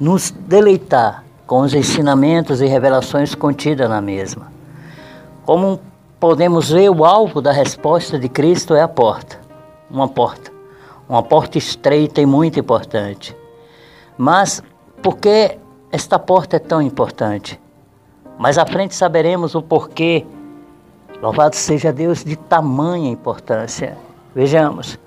[0.00, 4.52] nos deleitar com os ensinamentos e revelações contidas na mesma.
[5.44, 5.80] Como
[6.20, 9.40] podemos ver, o alvo da resposta de Cristo é a porta,
[9.90, 10.56] uma porta
[11.08, 13.34] uma porta estreita e muito importante.
[14.16, 14.62] Mas
[15.02, 15.56] por que
[15.90, 17.58] esta porta é tão importante?
[18.38, 20.26] Mais à frente saberemos o porquê.
[21.22, 23.96] Louvado seja Deus de tamanha importância.
[24.34, 24.98] Vejamos.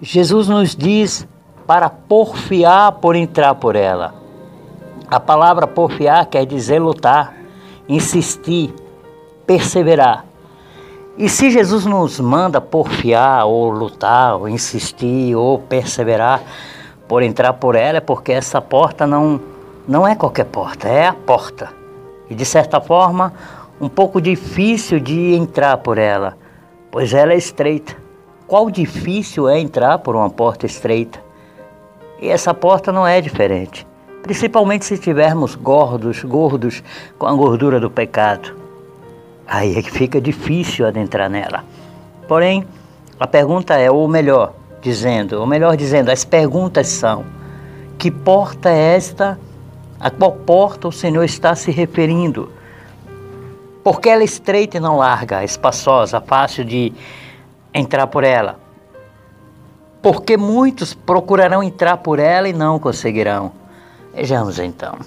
[0.00, 1.26] Jesus nos diz
[1.66, 4.14] para porfiar por entrar por ela.
[5.10, 7.34] A palavra porfiar quer dizer lutar,
[7.88, 8.72] insistir,
[9.44, 10.24] perseverar.
[11.18, 16.40] E se Jesus nos manda porfiar, ou lutar, ou insistir, ou perseverar
[17.08, 19.40] por entrar por ela, é porque essa porta não,
[19.86, 21.72] não é qualquer porta, é a porta.
[22.30, 23.32] E de certa forma,
[23.80, 26.38] um pouco difícil de entrar por ela,
[26.88, 27.96] pois ela é estreita.
[28.46, 31.18] Qual difícil é entrar por uma porta estreita?
[32.20, 33.84] E essa porta não é diferente,
[34.22, 36.82] principalmente se estivermos gordos, gordos
[37.18, 38.54] com a gordura do pecado.
[39.46, 41.64] Aí é que fica difícil adentrar nela.
[42.28, 42.64] Porém,
[43.18, 47.24] a pergunta é, ou melhor, dizendo, ou melhor dizendo, as perguntas são:
[47.98, 49.38] que porta é esta?
[49.98, 52.50] A qual porta o Senhor está se referindo?
[53.82, 56.92] Porque ela é estreita e não larga, espaçosa, fácil de
[57.74, 58.58] entrar por ela.
[60.00, 63.52] Porque muitos procurarão entrar por ela e não conseguirão.
[64.20, 64.98] Vejamos então.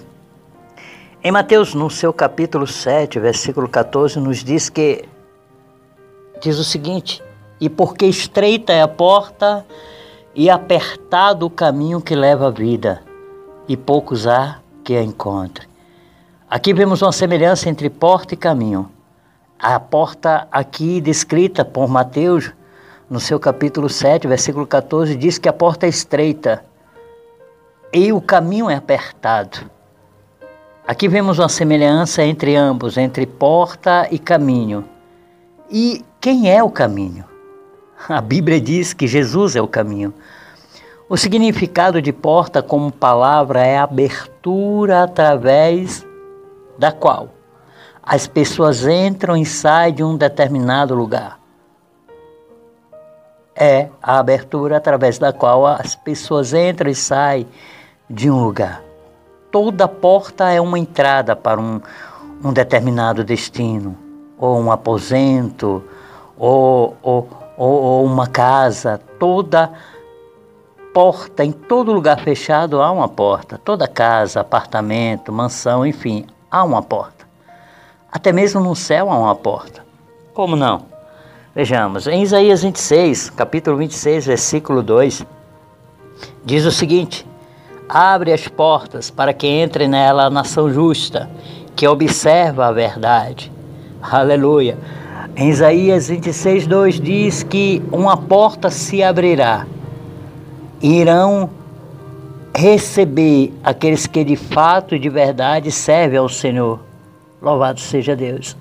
[1.23, 5.07] Em Mateus, no seu capítulo 7, versículo 14, nos diz que
[6.41, 7.21] diz o seguinte:
[7.61, 9.63] E porque estreita é a porta
[10.33, 13.03] e apertado o caminho que leva à vida,
[13.67, 15.67] e poucos há que a encontre.
[16.49, 18.89] Aqui vemos uma semelhança entre porta e caminho.
[19.59, 22.51] A porta aqui descrita por Mateus,
[23.07, 26.63] no seu capítulo 7, versículo 14, diz que a porta é estreita
[27.93, 29.69] e o caminho é apertado.
[30.85, 34.83] Aqui vemos uma semelhança entre ambos, entre porta e caminho.
[35.69, 37.23] E quem é o caminho?
[38.09, 40.13] A Bíblia diz que Jesus é o caminho.
[41.07, 46.05] O significado de porta como palavra é abertura através
[46.77, 47.29] da qual
[48.01, 51.39] as pessoas entram e saem de um determinado lugar.
[53.55, 57.47] É a abertura através da qual as pessoas entram e saem
[58.13, 58.83] de um lugar
[59.53, 61.79] toda porta é uma entrada para um,
[62.43, 63.95] um determinado destino,
[64.35, 65.83] ou um aposento,
[66.35, 68.99] ou, ou, ou, uma casa.
[69.19, 69.71] Toda
[70.91, 73.61] porta, em todo lugar fechado há uma porta.
[73.63, 77.27] Toda casa, apartamento, mansão, enfim, há uma porta.
[78.11, 79.85] Até mesmo no céu há uma porta.
[80.33, 80.87] Como não?
[81.53, 85.23] Vejamos, em Isaías 26, capítulo 26, versículo 2,
[86.43, 87.23] diz o seguinte:
[87.93, 91.29] Abre as portas para que entre nela a nação justa,
[91.75, 93.51] que observa a verdade.
[94.01, 94.79] Aleluia.
[95.35, 99.67] Em Isaías 26, 2 diz que uma porta se abrirá.
[100.81, 101.51] E irão
[102.55, 106.79] receber aqueles que de fato e de verdade servem ao Senhor.
[107.39, 108.57] Louvado seja Deus.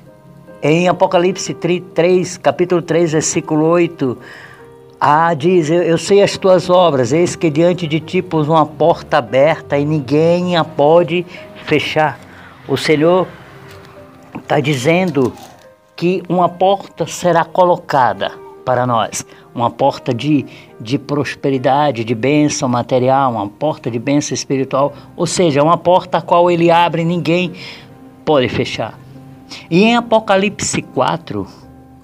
[0.62, 4.18] Em Apocalipse 3, capítulo 3, versículo 8,
[5.04, 8.64] Ah, diz, eu, eu, sei as tuas obras, eis que diante de ti pus uma
[8.64, 11.26] porta aberta e ninguém a pode
[11.64, 12.20] fechar.
[12.68, 13.26] O Senhor
[14.38, 15.32] está dizendo
[15.96, 18.30] que uma porta será colocada
[18.64, 20.46] para nós, uma porta de,
[20.80, 26.22] de prosperidade, de bênção material, uma porta de bênção espiritual, ou seja, uma porta a
[26.22, 27.52] qual ele abre e ninguém
[28.24, 28.96] pode fechar.
[29.68, 31.44] E em Apocalipse 4,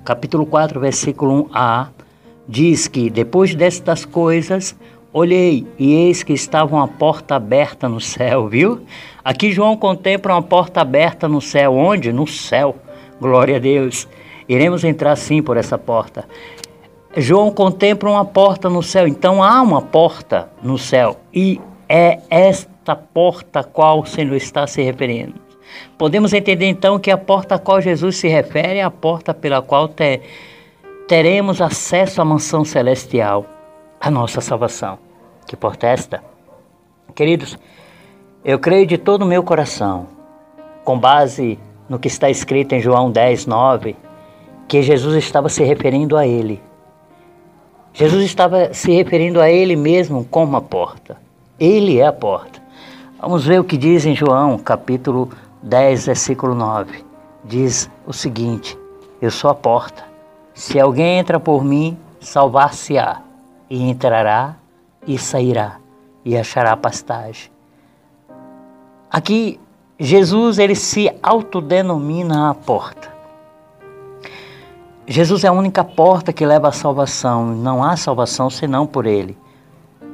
[0.05, 1.90] capítulo 4, versículo 1a,
[2.49, 4.74] diz que depois destas coisas
[5.12, 8.80] olhei e eis que estava uma porta aberta no céu, viu?
[9.22, 12.12] Aqui João contempla uma porta aberta no céu, onde?
[12.12, 12.76] No céu.
[13.20, 14.09] Glória a Deus.
[14.49, 16.24] Iremos entrar sim por essa porta.
[17.16, 22.94] João contempla uma porta no céu, então há uma porta no céu e é esta
[22.94, 25.34] porta a qual o Senhor está se referindo.
[25.96, 29.61] Podemos entender então que a porta a qual Jesus se refere é a porta pela
[29.61, 30.20] qual te,
[31.09, 33.46] teremos acesso à mansão celestial,
[33.98, 34.98] a nossa salvação.
[35.46, 36.22] Que porta é esta?
[37.14, 37.59] Queridos,
[38.44, 40.06] eu creio de todo o meu coração,
[40.84, 43.96] com base no que está escrito em João 10, 9,
[44.68, 46.61] que Jesus estava se referindo a ele.
[47.94, 51.16] Jesus estava se referindo a ele mesmo como a porta.
[51.59, 52.62] Ele é a porta.
[53.18, 55.30] Vamos ver o que diz em João, capítulo
[55.62, 57.02] 10, versículo 9.
[57.44, 58.78] Diz o seguinte:
[59.22, 60.07] Eu sou a porta.
[60.59, 63.22] Se alguém entra por mim, salvar-se-á,
[63.70, 64.56] e entrará
[65.06, 65.76] e sairá,
[66.24, 67.48] e achará pastagem.
[69.09, 69.61] Aqui,
[70.00, 73.09] Jesus ele se autodenomina a porta.
[75.06, 77.46] Jesus é a única porta que leva à salvação.
[77.46, 79.38] Não há salvação senão por ele.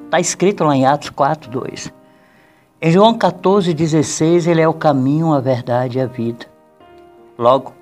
[0.05, 1.90] Está escrito lá em Atos 4, 2.
[2.82, 6.45] Em João 14, 16, ele é o caminho, a verdade e a vida.
[7.38, 7.72] Logo,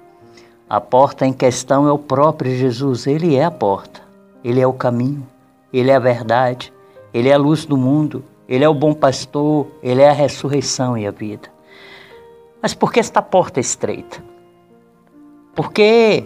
[0.72, 4.00] a porta em questão é o próprio Jesus, ele é a porta,
[4.42, 5.22] ele é o caminho,
[5.70, 6.72] ele é a verdade,
[7.12, 10.96] ele é a luz do mundo, ele é o bom pastor, ele é a ressurreição
[10.96, 11.50] e a vida.
[12.62, 14.24] Mas por que esta porta é estreita?
[15.54, 16.24] Porque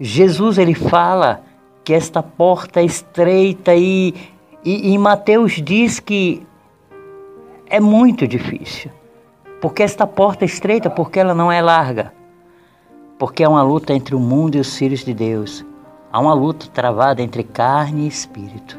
[0.00, 1.42] Jesus ele fala
[1.84, 4.14] que esta porta é estreita e,
[4.64, 6.46] e, e Mateus diz que
[7.68, 8.90] é muito difícil.
[9.60, 12.15] Porque esta porta é estreita, porque ela não é larga
[13.18, 15.64] porque há uma luta entre o mundo e os filhos de Deus.
[16.12, 18.78] Há uma luta travada entre carne e espírito.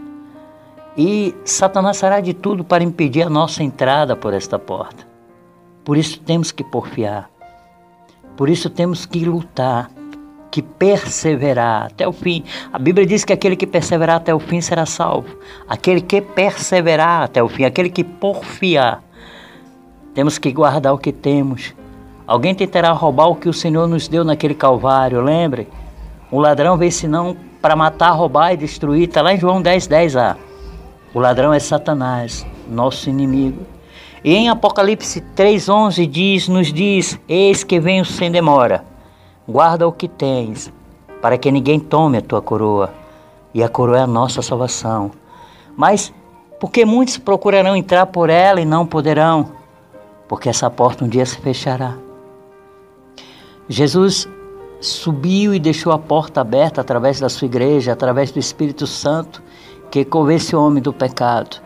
[0.97, 5.07] E Satanás fará de tudo para impedir a nossa entrada por esta porta.
[5.83, 7.29] Por isso temos que porfiar.
[8.35, 9.89] Por isso temos que lutar,
[10.51, 12.43] que perseverar até o fim.
[12.71, 15.37] A Bíblia diz que aquele que perseverar até o fim será salvo.
[15.67, 19.03] Aquele que perseverar até o fim, aquele que porfiar.
[20.13, 21.75] Temos que guardar o que temos
[22.27, 25.65] Alguém tentará roubar o que o Senhor nos deu naquele Calvário, lembre?
[26.29, 29.07] O ladrão veio senão para matar, roubar e destruir.
[29.07, 30.37] Está lá em João 10, 10 lá.
[31.13, 33.65] O ladrão é Satanás, nosso inimigo.
[34.25, 38.83] E em Apocalipse 3,11 diz, nos diz: Eis que venho sem demora.
[39.47, 40.69] Guarda o que tens,
[41.21, 42.93] para que ninguém tome a tua coroa.
[43.53, 45.11] E a coroa é a nossa salvação.
[45.77, 46.13] Mas
[46.59, 49.53] porque muitos procurarão entrar por ela e não poderão,
[50.27, 52.06] porque essa porta um dia se fechará.
[53.69, 54.27] Jesus
[54.79, 59.41] subiu e deixou a porta aberta através da sua igreja, através do Espírito Santo,
[59.91, 61.61] que convence o homem do pecado.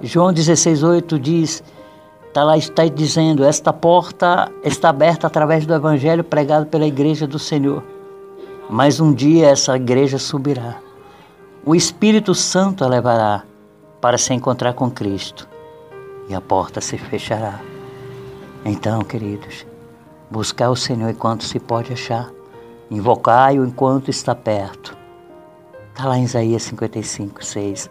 [0.00, 1.62] João 16,8 diz,
[2.26, 7.38] está lá está dizendo, esta porta está aberta através do Evangelho pregado pela igreja do
[7.38, 7.82] Senhor.
[8.68, 10.78] Mas um dia essa igreja subirá.
[11.66, 13.42] O Espírito Santo a levará
[14.00, 15.46] para se encontrar com Cristo
[16.28, 17.60] e a porta se fechará.
[18.64, 19.66] Então, queridos,
[20.30, 22.30] Buscar o Senhor enquanto se pode achar.
[22.90, 24.96] Invocai-o enquanto está perto.
[25.88, 27.90] Está lá em Isaías 55, 6.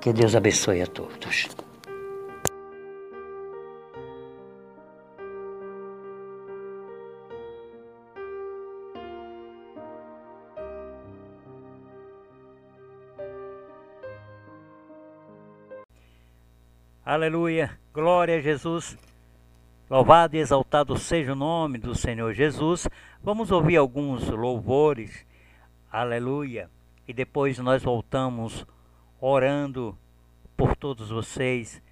[0.00, 1.48] Que Deus abençoe a todos.
[17.04, 18.94] Aleluia, glória a Jesus.
[19.90, 22.86] Louvado e exaltado seja o nome do Senhor Jesus.
[23.22, 25.26] Vamos ouvir alguns louvores.
[25.90, 26.68] Aleluia.
[27.06, 28.66] E depois nós voltamos
[29.18, 29.96] orando
[30.54, 31.82] por todos vocês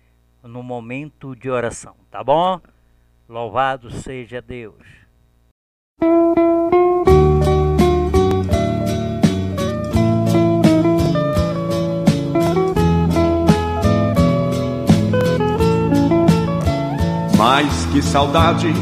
[0.42, 2.60] no momento de oração, tá bom?
[3.26, 5.05] Louvado seja Deus.
[17.48, 18.74] Mas que saudade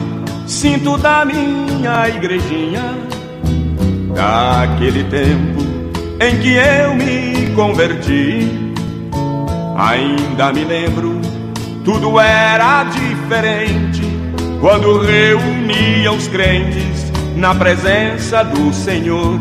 [0.47, 2.95] sinto da minha igrejinha,
[4.15, 5.61] daquele tempo
[6.19, 8.73] em que eu me converti.
[9.77, 11.21] Ainda me lembro,
[11.85, 14.01] tudo era diferente
[14.63, 19.39] quando reunia os crentes na presença do Senhor.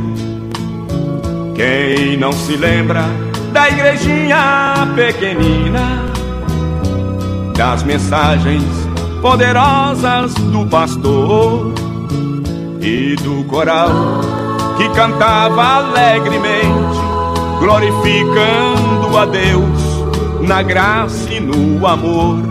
[1.55, 3.05] Quem não se lembra
[3.53, 6.11] da igrejinha pequenina,
[7.55, 8.82] das mensagens
[9.24, 11.74] poderosas do pastor
[12.82, 13.89] e do coral
[14.76, 16.99] que cantava alegremente,
[17.57, 22.43] glorificando a Deus na graça e no amor.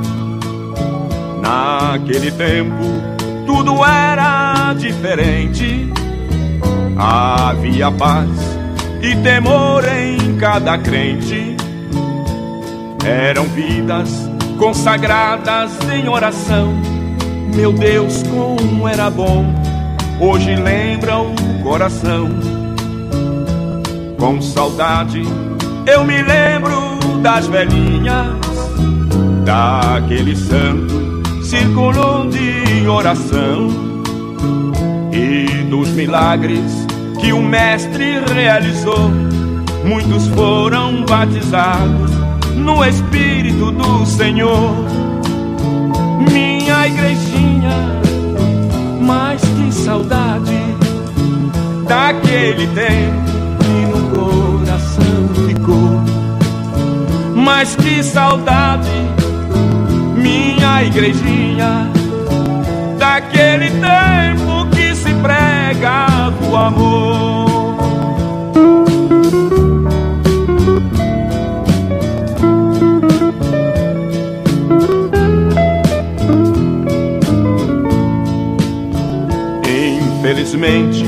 [1.42, 2.82] Naquele tempo
[3.46, 5.92] tudo era diferente,
[6.96, 8.30] havia paz
[9.02, 11.54] e temor em cada crente.
[13.04, 14.31] Eram vidas
[14.62, 16.72] consagradas em oração.
[17.52, 19.44] Meu Deus, como era bom,
[20.20, 21.34] hoje lembra o
[21.64, 22.28] coração.
[24.20, 25.24] Com saudade,
[25.84, 28.36] eu me lembro das velhinhas,
[29.44, 33.68] daquele santo círculo de oração
[35.12, 36.86] e dos milagres
[37.20, 39.10] que o Mestre realizou.
[39.84, 42.21] Muitos foram batizados
[42.56, 44.74] no Espírito do Senhor.
[46.30, 48.00] Minha igrejinha,
[49.00, 50.60] mas que saudade
[51.86, 56.00] daquele tempo que no coração ficou.
[57.34, 58.88] Mas que saudade,
[60.16, 61.90] minha igrejinha,
[62.98, 67.51] daquele tempo que se prega o amor.
[80.62, 81.04] Infelizmente,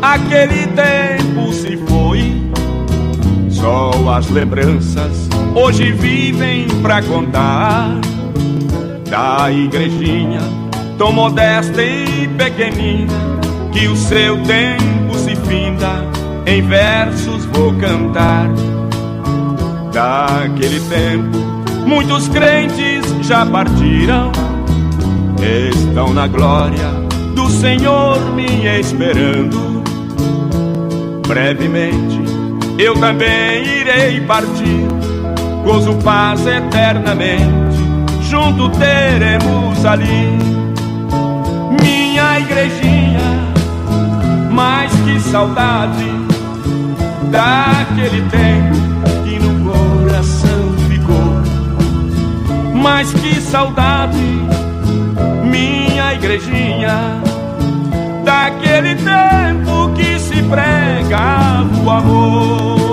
[0.00, 2.42] aquele tempo se foi.
[3.50, 7.98] Só as lembranças hoje vivem pra contar
[9.10, 10.40] da igrejinha
[10.96, 13.12] tão modesta e pequenina
[13.72, 16.02] que o seu tempo se finda.
[16.46, 18.48] Em versos vou cantar
[19.92, 21.38] daquele tempo.
[21.86, 24.32] Muitos crentes já partiram,
[25.70, 27.03] estão na glória
[27.44, 28.46] do Senhor me
[28.80, 29.82] esperando.
[31.28, 32.24] Brevemente
[32.78, 34.88] eu também irei partir,
[35.62, 37.76] gozo paz eternamente,
[38.22, 40.38] junto teremos ali
[41.82, 43.20] minha igrejinha.
[44.50, 46.10] Mas que saudade
[47.30, 51.42] daquele tempo que no coração ficou.
[52.74, 54.16] Mas que saudade,
[55.44, 57.33] minha igrejinha
[58.24, 62.83] daquele tempo que se prega o amor.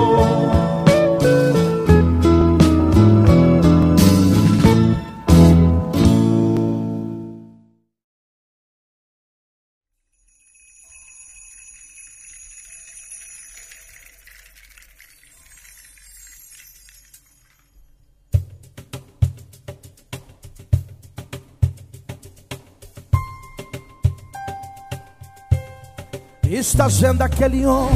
[26.72, 27.92] Estás vendo aquele homem,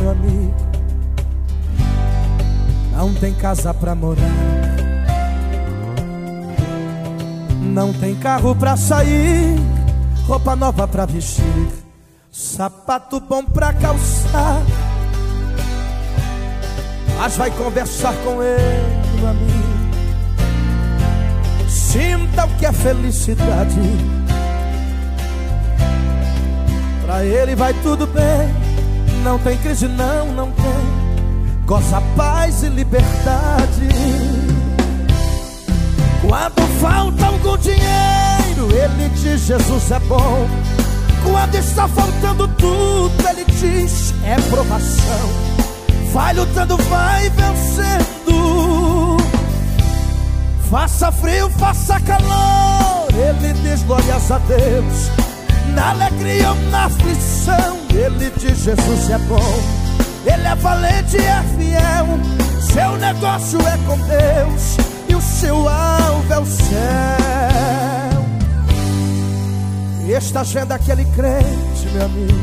[0.00, 0.52] meu amigo?
[2.92, 4.18] Não tem casa pra morar,
[7.62, 9.54] não tem carro pra sair,
[10.26, 11.44] roupa nova pra vestir,
[12.32, 14.62] sapato bom pra calçar.
[17.18, 19.68] Mas vai conversar com ele, meu amigo.
[21.68, 23.78] Sinta o que é felicidade.
[27.08, 28.54] Pra ele vai tudo bem,
[29.24, 31.64] não tem crise, não, não tem.
[31.64, 33.88] Goza paz e liberdade.
[36.20, 40.46] Quando falta algum dinheiro, ele diz: Jesus é bom.
[41.24, 45.30] Quando está faltando tudo, ele diz: é provação.
[46.12, 49.16] Vai lutando, vai vencendo.
[50.68, 55.27] Faça frio, faça calor, ele diz: glórias a Deus.
[55.78, 59.54] Na alegria ou na aflição, ele diz: Jesus é bom.
[60.26, 62.06] Ele é valente e é fiel.
[62.60, 64.76] Seu negócio é com Deus
[65.08, 68.26] e o seu alvo é o céu.
[70.04, 72.38] E estás vendo aquele crente, meu amigo?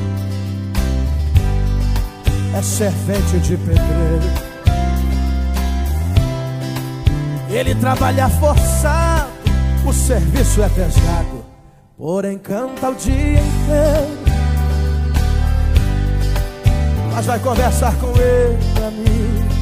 [2.57, 4.31] É servente de pedreiro.
[7.49, 9.29] Ele trabalha forçado,
[9.85, 11.34] o serviço é pesado.
[11.97, 14.25] Porém canta o dia inteiro
[17.13, 19.55] Mas vai conversar com ele, amigo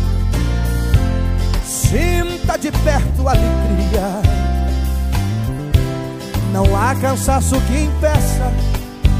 [1.93, 4.21] Sinta de perto a alegria.
[6.51, 8.51] Não há cansaço que impeça.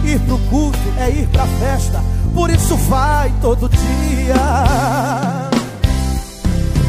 [0.04, 2.04] Ir pro culto é ir pra festa.
[2.34, 4.36] Por isso vai todo dia.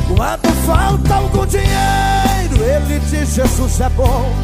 [0.09, 4.44] Quando falta algum dinheiro, ele diz: Jesus é bom.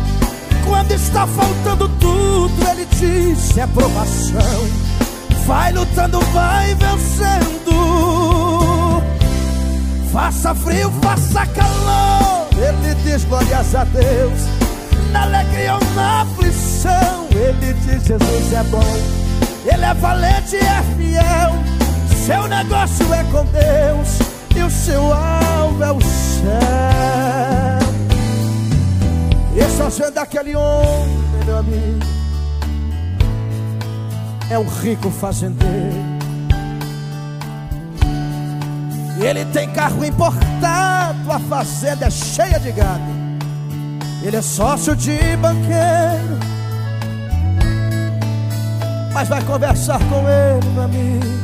[0.71, 4.69] Quando está faltando tudo, ele diz: é provação.
[5.45, 7.73] Vai lutando, vai vencendo.
[10.13, 12.47] Faça frio, faça calor.
[12.53, 14.43] Ele diz: glórias a Deus.
[15.11, 18.97] Na alegria ou na aflição, ele diz: Jesus é bom.
[19.67, 21.53] Ele é valente é fiel.
[22.25, 24.21] Seu negócio é com Deus
[24.55, 27.70] e o seu alvo é o céu.
[29.67, 31.99] O sonho daquele homem, meu amigo.
[34.49, 36.11] É um rico fazendeiro.
[39.21, 43.03] Ele tem carro importado, a fazenda é cheia de gado.
[44.23, 46.39] Ele é sócio de banqueiro.
[49.13, 51.41] Mas vai conversar com ele, meu amigo.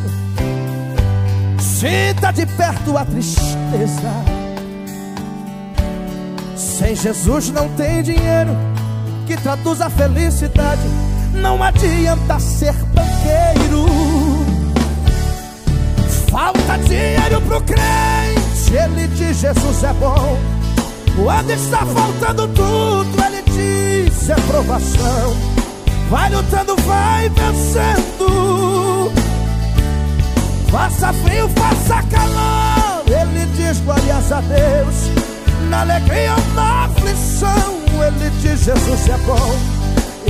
[1.58, 4.35] Sinta de perto a tristeza.
[6.56, 8.56] Sem Jesus não tem dinheiro
[9.26, 10.80] que traduz a felicidade.
[11.34, 13.86] Não adianta ser banqueiro.
[16.30, 18.72] Falta dinheiro pro crente.
[18.72, 20.38] Ele diz: Jesus é bom.
[21.14, 25.36] Quando está faltando tudo, ele diz: é provação.
[26.08, 29.12] Vai lutando, vai vencendo.
[30.70, 33.04] Faça frio, faça calor.
[33.06, 35.25] Ele diz glórias a Deus.
[35.70, 37.74] Na alegria ou na aflição,
[38.06, 39.56] ele diz Jesus é bom.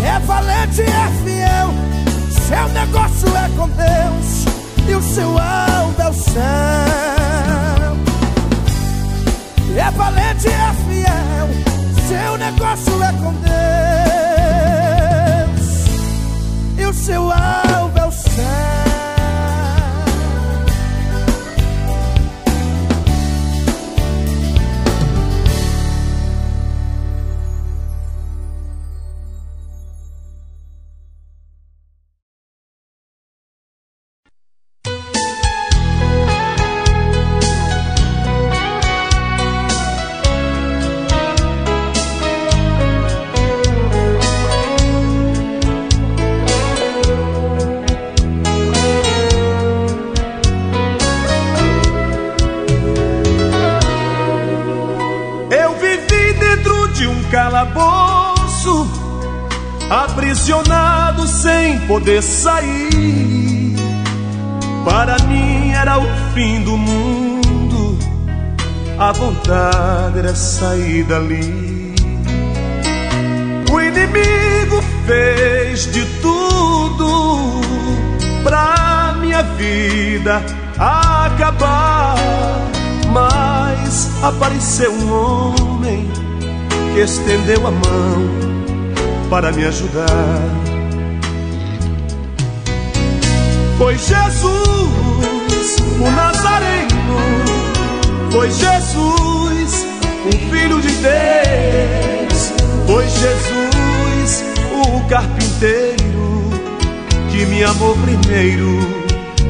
[0.03, 1.75] É valente, é fiel.
[2.47, 4.47] Seu negócio é com Deus.
[4.89, 6.43] E o seu alvo é o céu.
[9.77, 11.49] É valente, é fiel.
[12.09, 13.57] Seu negócio é com Deus.
[16.79, 18.76] E o seu alvo é o céu.
[62.07, 63.75] Poder sair.
[64.85, 67.99] Para mim era o fim do mundo,
[68.97, 71.97] a vontade era sair dali.
[73.73, 77.61] O inimigo fez de tudo
[78.45, 80.41] pra minha vida
[80.79, 82.15] acabar.
[83.13, 86.09] Mas apareceu um homem
[86.95, 90.66] que estendeu a mão para me ajudar.
[93.79, 96.87] Foi Jesus, o Nazareno.
[98.33, 99.87] Foi Jesus,
[100.25, 102.53] o Filho de Deus.
[102.87, 106.51] Foi Jesus, o carpinteiro,
[107.31, 108.79] que me amou primeiro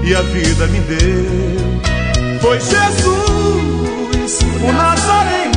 [0.03, 2.41] e a vida me deu.
[2.41, 5.55] Foi Jesus, o Nazareno.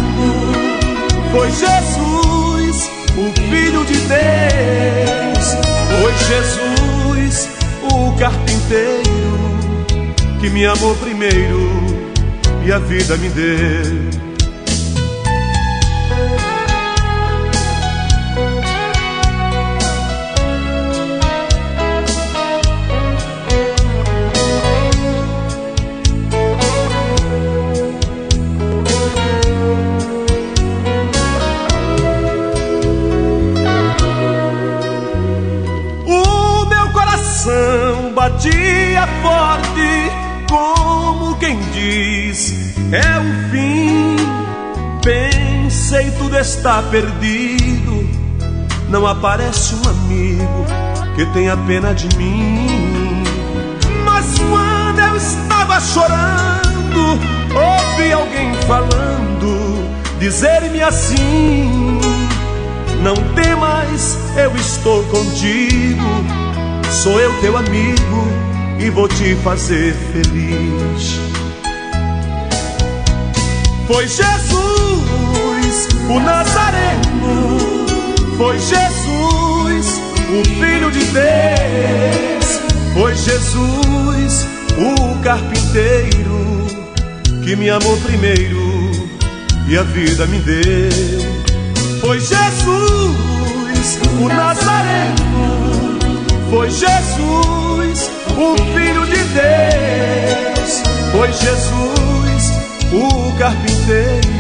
[1.32, 5.58] Foi Jesus, o Filho de Deus.
[6.02, 6.69] Foi Jesus,
[7.94, 9.04] o carpinteiro,
[10.40, 11.60] que me amou primeiro
[12.66, 13.99] e a vida me deu.
[46.30, 48.08] Tudo está perdido.
[48.88, 50.66] Não aparece um amigo
[51.16, 53.24] que tenha pena de mim.
[54.06, 57.20] Mas quando eu estava chorando,
[57.56, 62.00] ouvi alguém falando, dizer-me assim.
[63.02, 66.04] Não temas, eu estou contigo.
[66.92, 68.28] Sou eu teu amigo
[68.80, 71.20] e vou te fazer feliz.
[73.88, 74.69] Foi Jesus,
[76.10, 77.58] o Nazareno.
[78.38, 82.60] Foi Jesus, o Filho de Deus.
[82.94, 84.48] Foi Jesus,
[84.78, 86.68] o carpinteiro,
[87.44, 88.92] que me amou primeiro
[89.68, 90.90] e a vida me deu.
[92.02, 96.00] Foi Jesus, o Nazareno.
[96.50, 100.84] Foi Jesus, o Filho de Deus.
[101.12, 102.54] Foi Jesus,
[102.92, 104.39] o carpinteiro,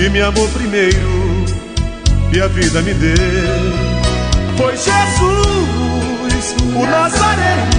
[0.00, 1.44] que me amou primeiro
[2.32, 3.12] e a vida me deu.
[4.56, 7.70] Foi Jesus, o Nazareno.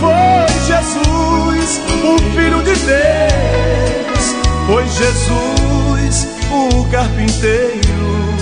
[0.00, 4.34] Foi Jesus, o Filho de Deus.
[4.66, 8.34] Foi Jesus, o carpinteiro,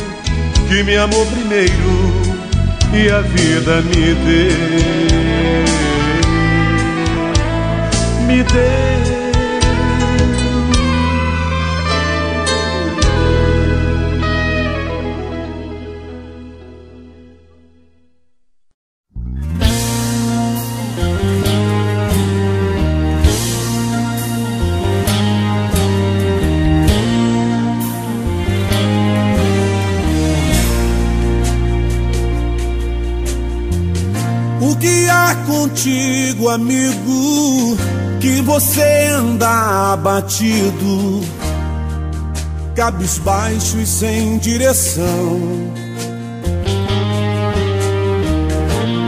[0.66, 2.14] que me amou primeiro
[2.94, 4.56] e a vida me deu.
[8.26, 9.13] Me deu.
[36.54, 37.76] Amigo,
[38.20, 41.20] que você anda abatido,
[42.76, 45.40] cabisbaixo e sem direção.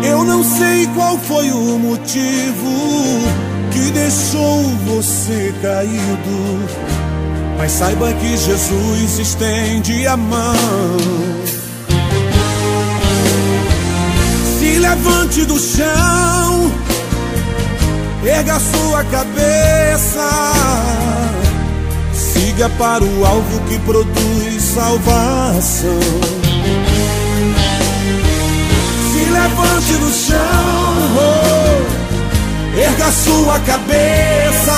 [0.05, 2.73] Eu não sei qual foi o motivo
[3.71, 6.69] que deixou você caído,
[7.59, 10.97] mas saiba que Jesus estende a mão.
[14.87, 16.71] levante do chão,
[18.27, 20.29] erga sua cabeça,
[22.13, 26.01] siga para o alvo que produz salvação.
[29.13, 30.39] Se levante do chão,
[31.19, 34.73] oh, erga sua cabeça.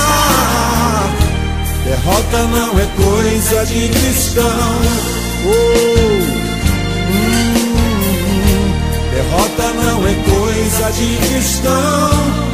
[1.84, 4.44] Derrota não é coisa de cristão.
[5.46, 6.37] Oh.
[9.18, 12.10] Derrota não é coisa de cristão.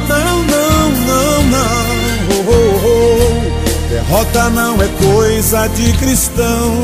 [0.09, 1.85] Não, não, não, não.
[2.31, 3.87] Oh, oh, oh.
[3.87, 6.83] Derrota não é coisa de cristão.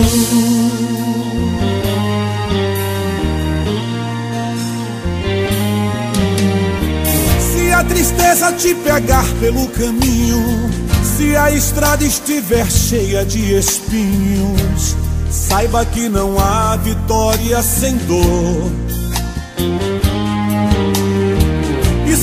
[7.39, 10.69] Se a tristeza te pegar pelo caminho,
[11.03, 14.95] se a estrada estiver cheia de espinhos,
[15.32, 18.90] saiba que não há vitória sem dor.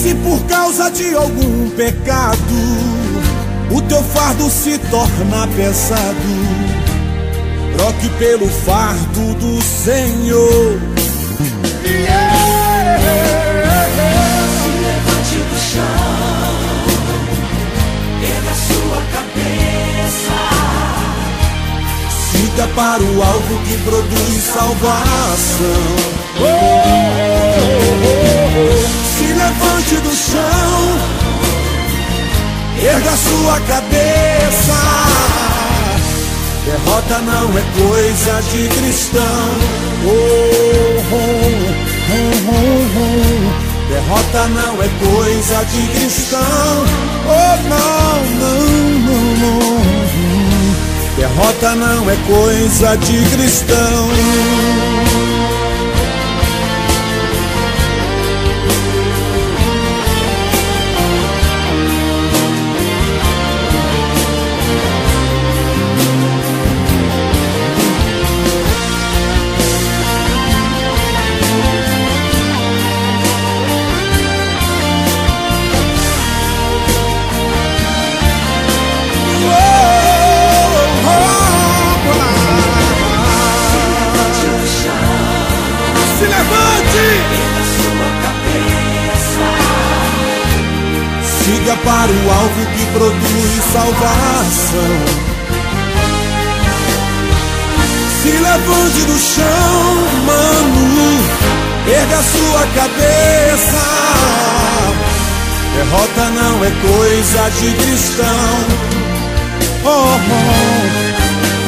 [0.08, 2.38] Se por causa de algum pecado
[3.70, 6.14] o teu fardo se torna pesado,
[7.76, 10.80] troque pelo fardo do Senhor.
[11.84, 12.98] Yeah!
[14.62, 16.08] Se levante do chão,
[18.22, 20.38] erga sua cabeça.
[22.32, 25.84] Siga para o alvo que produz salvação.
[26.40, 26.44] Oh,
[27.70, 28.14] oh,
[28.94, 28.97] oh,
[29.38, 30.98] levante do chão,
[32.82, 34.78] erga sua cabeça.
[36.64, 39.22] Derrota não é coisa de cristão.
[40.04, 40.10] Oh,
[41.12, 41.28] oh,
[42.10, 46.84] oh, oh, Derrota não é coisa de cristão.
[47.26, 48.60] Oh, não, não,
[49.06, 49.78] não, não.
[51.16, 54.08] Derrota não é coisa de cristão.
[107.50, 108.64] De cristão.
[109.84, 110.18] Oh, oh,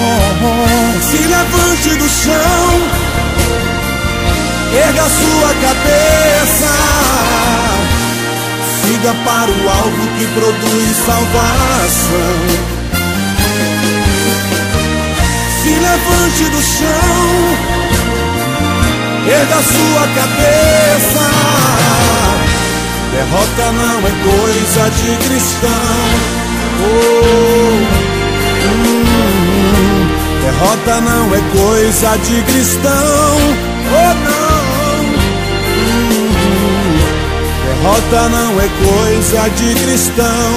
[0.00, 1.00] oh, oh.
[1.00, 2.70] Se levante do chão,
[4.74, 7.20] erga sua cabeça
[8.90, 12.80] siga para o alvo que produz salvação.
[15.80, 17.56] levante do chão,
[19.26, 21.39] erga sua cabeça.
[23.20, 25.68] Derrota não é coisa de cristão.
[26.80, 27.76] Oh,
[28.64, 30.08] hum,
[30.40, 33.36] derrota não é coisa de cristão.
[33.92, 35.04] Oh, não.
[35.76, 36.32] Hum,
[37.66, 40.50] derrota não é coisa de cristão.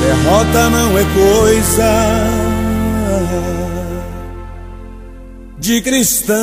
[0.00, 2.45] Derrota não é coisa
[5.66, 6.36] de cristão.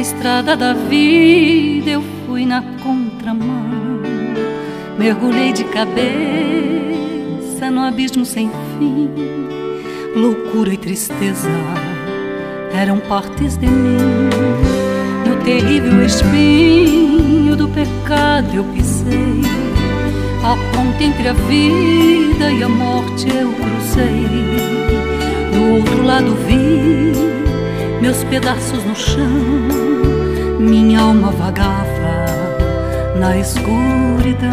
[0.00, 4.00] Estrada da vida eu fui na contramão,
[4.98, 6.00] mergulhei de cabeça
[7.70, 9.10] no abismo sem fim.
[10.16, 11.50] Loucura e tristeza
[12.74, 13.98] eram partes de mim.
[15.26, 19.42] No terrível espinho do pecado eu pisei.
[20.42, 25.19] A ponte entre a vida e a morte eu cruzei.
[25.60, 27.12] Do outro lado vi
[28.00, 29.28] meus pedaços no chão
[30.58, 32.26] minha alma vagava
[33.16, 34.48] na escuridão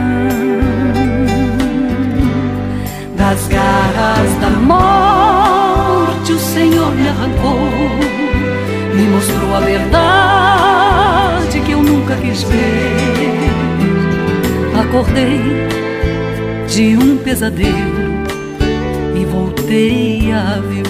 [3.15, 6.33] das garras da morte.
[6.33, 7.57] O Senhor me arrancou,
[8.93, 13.49] me mostrou a verdade que eu nunca quis ver.
[14.77, 15.39] Acordei
[16.67, 18.27] de um pesadelo
[19.15, 20.86] e voltei a viver.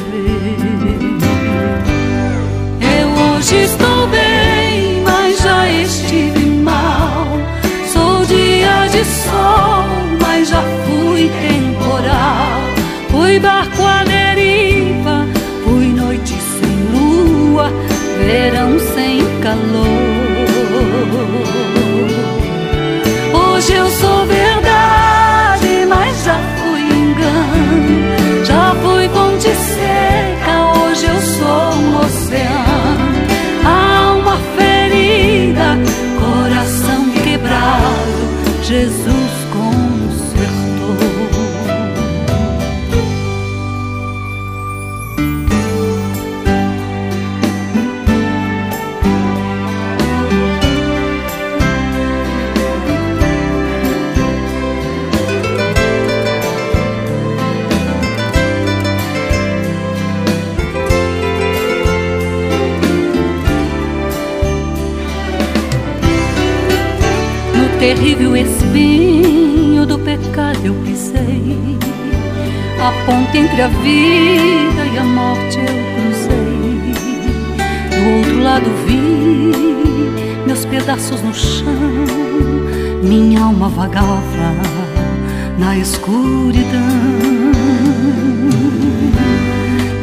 [5.87, 7.27] Estive mal.
[7.93, 9.85] Sou dia de sol,
[10.21, 12.59] mas já fui temporal.
[13.09, 15.25] Fui barco à deriva,
[15.63, 17.71] fui noite sem lua,
[18.19, 19.87] verão sem calor.
[23.33, 24.56] Hoje eu sou verdade,
[38.67, 39.06] Jesus
[67.95, 71.77] terrível espinho do pecado eu pisei.
[72.81, 76.93] A ponte entre a vida e a morte eu cruzei.
[77.95, 79.53] Do outro lado vi
[80.45, 81.65] meus pedaços no chão.
[83.03, 84.53] Minha alma vagava
[85.57, 86.67] na escuridão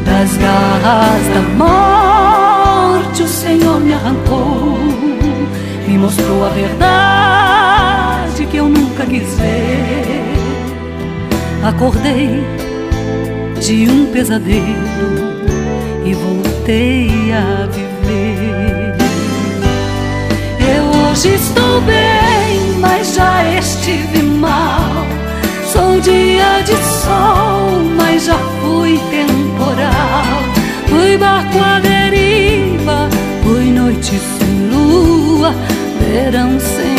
[0.05, 3.21] das garras da morte.
[3.21, 4.79] O Senhor me arrancou,
[5.87, 7.44] me mostrou a verdade
[8.55, 10.23] que eu nunca quis ver.
[11.61, 12.41] Acordei
[13.59, 15.35] de um pesadelo
[16.05, 18.95] e voltei a viver.
[20.73, 25.05] Eu hoje estou bem, mas já estive mal.
[25.65, 30.39] Sou dia de sol, mas já fui temporal.
[30.87, 33.09] Fui barco à deriva,
[33.43, 35.53] fui noite sem lua,
[35.99, 36.94] verão sem.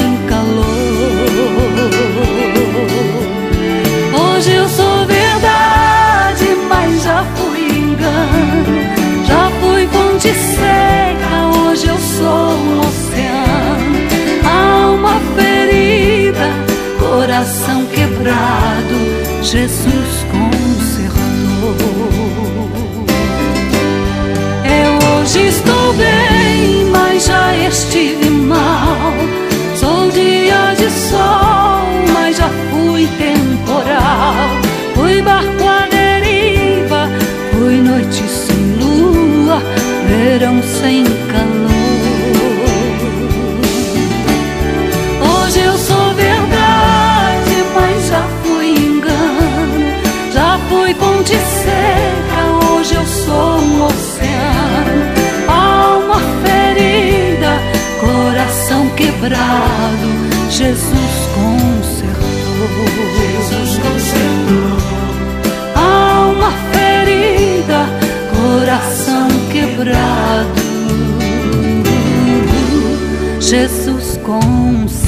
[4.36, 8.82] Hoje eu sou verdade, mas já fui engano.
[9.26, 13.96] Já fui fonte seca, hoje eu sou um oceano.
[14.44, 16.48] Alma ferida,
[16.98, 18.96] coração quebrado,
[19.42, 21.76] Jesus consertou.
[24.64, 29.14] Eu hoje estou bem, mas já estive mal.
[29.74, 31.75] Sou dia de sol
[34.94, 37.08] Fui barco à deriva,
[37.52, 39.60] fui noite sem lua,
[40.08, 41.66] verão sem calor.
[45.28, 49.92] Hoje eu sou verdade, mas já fui engano,
[50.32, 55.04] já fui ponte seca, hoje eu sou um oceano.
[55.48, 57.58] Alma ferida,
[58.00, 60.08] coração quebrado,
[60.50, 62.26] Jesus consertou.
[63.16, 63.95] Jesus consertou.
[68.34, 70.66] Coração quebrado.
[73.40, 75.06] Jesus consertou.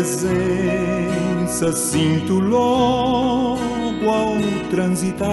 [0.00, 4.38] Presença sinto logo ao
[4.70, 5.28] transitar.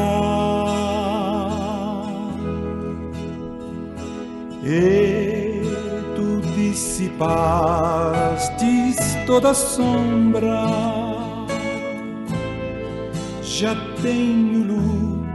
[4.61, 5.61] E
[6.17, 7.47] tu dissipastes
[9.25, 10.67] toda sombra
[13.41, 15.25] já tenho luz,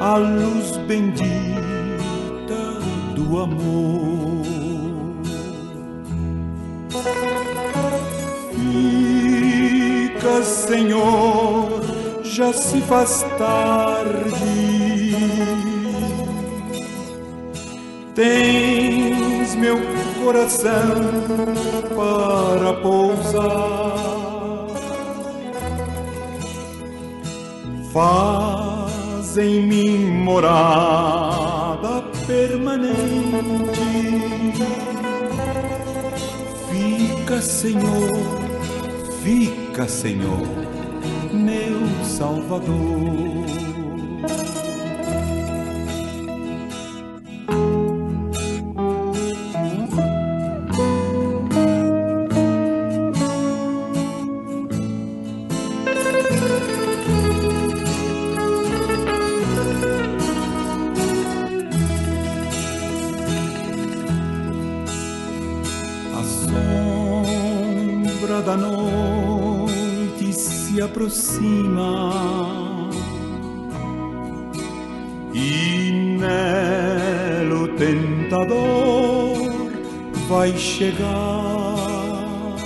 [0.00, 1.30] a luz bendita
[3.16, 4.19] do amor.
[10.70, 11.82] Senhor,
[12.22, 14.30] já se faz tarde.
[18.14, 19.76] Tens meu
[20.22, 20.94] coração
[21.96, 23.96] para pousar.
[27.92, 32.94] Faz em mim morada permanente.
[36.70, 38.20] Fica, Senhor,
[39.24, 40.46] fica, Senhor,
[41.32, 43.49] meu Salvador.
[80.80, 82.56] Chegar.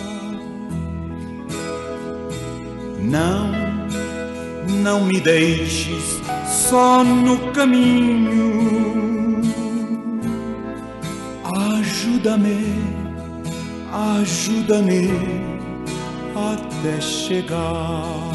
[3.00, 3.50] Não,
[4.82, 9.40] não me deixes só no caminho.
[11.42, 12.62] Ajuda-me,
[14.20, 15.10] ajuda-me
[16.36, 18.32] até chegar.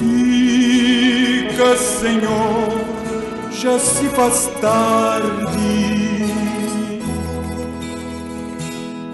[0.00, 2.77] Fica, Senhor,
[3.60, 5.26] já se faz tarde.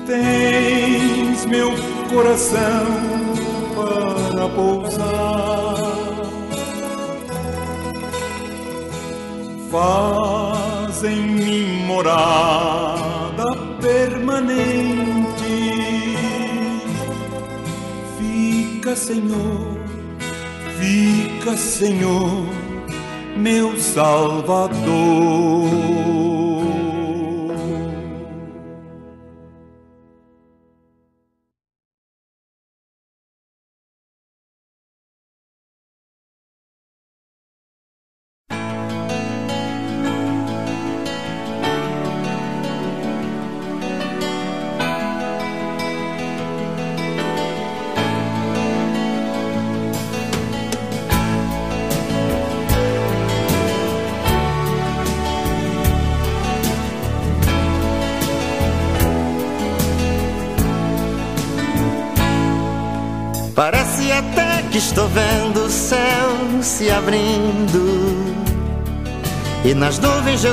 [0.07, 1.73] Tens meu
[2.13, 2.85] coração
[3.75, 5.75] para pousar.
[9.71, 15.35] Faz em mim morada permanente.
[18.19, 19.79] Fica, Senhor,
[20.79, 22.45] fica, Senhor,
[23.37, 24.75] meu Salvador.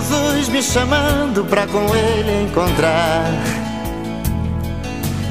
[0.01, 3.31] Jesus me chamando pra com ele encontrar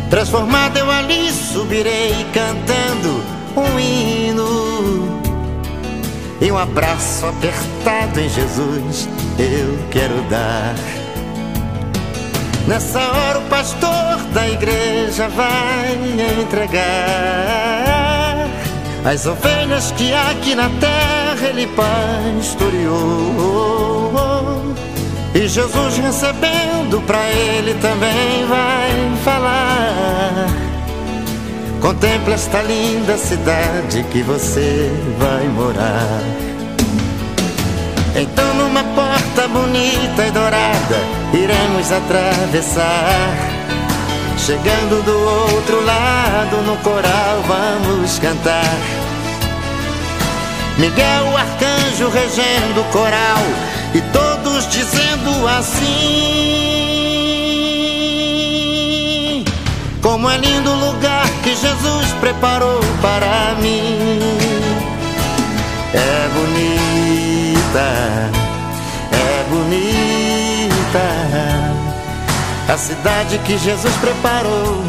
[0.09, 3.25] Transformado eu ali subirei cantando
[3.57, 5.21] um hino
[6.41, 9.09] e um abraço apertado em Jesus
[9.39, 10.75] eu quero dar.
[12.67, 15.99] Nessa hora o pastor da igreja vai
[16.43, 17.11] entregar
[19.05, 23.31] as ovelhas que aqui na terra ele pastoreou.
[25.33, 30.49] E Jesus recebendo pra ele também vai falar.
[31.81, 36.21] Contemple esta linda cidade que você vai morar.
[38.17, 40.99] Então, numa porta bonita e dourada,
[41.33, 43.51] iremos atravessar.
[44.37, 48.75] Chegando do outro lado, no coral vamos cantar.
[50.77, 53.39] Miguel, o arcanjo, regendo o coral,
[53.95, 55.85] e todos dizendo assim:
[60.03, 64.21] Como é lindo o lugar que Jesus preparou para mim.
[65.93, 67.89] É bonita,
[69.13, 70.11] é bonita.
[72.73, 74.85] A cidade que Jesus preparou,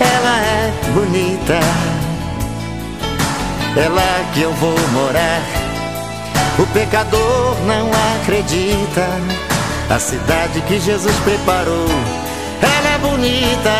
[0.00, 1.60] ela é bonita.
[3.76, 5.59] É lá que eu vou morar.
[6.60, 7.90] O pecador não
[8.20, 9.06] acredita.
[9.88, 11.88] A cidade que Jesus preparou,
[12.60, 13.70] ela é bonita.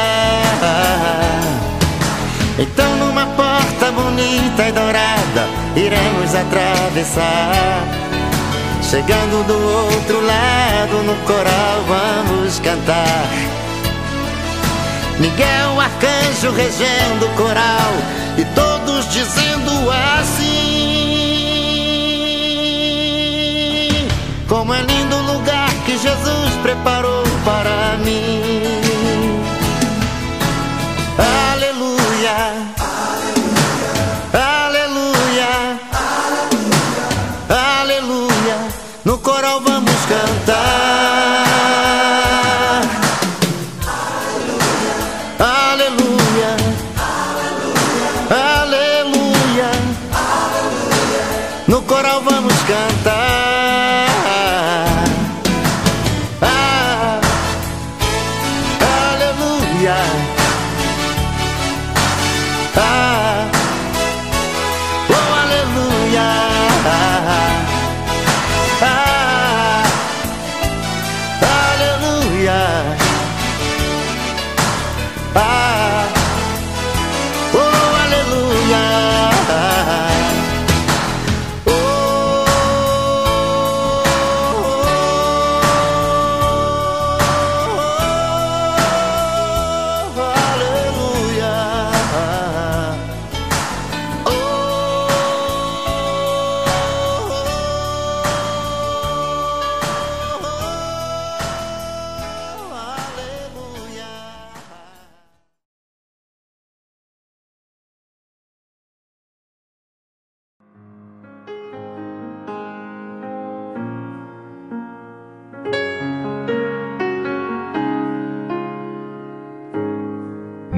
[2.59, 7.85] Então, numa porta bonita e dourada, iremos atravessar.
[8.83, 9.55] Chegando do
[9.85, 13.28] outro lado, no coral vamos cantar.
[15.18, 17.93] Miguel, arcanjo, regendo o coral,
[18.39, 20.80] e todos dizendo assim:
[24.51, 28.50] Como é lindo o lugar que Jesus preparou para mim.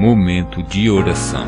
[0.03, 1.45] Momento de oração.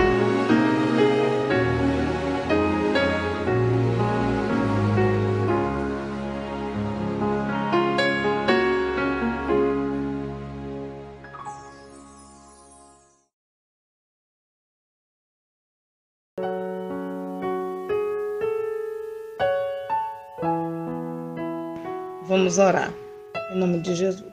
[22.23, 22.93] Vamos orar.
[23.51, 24.23] Em nome de Jesus.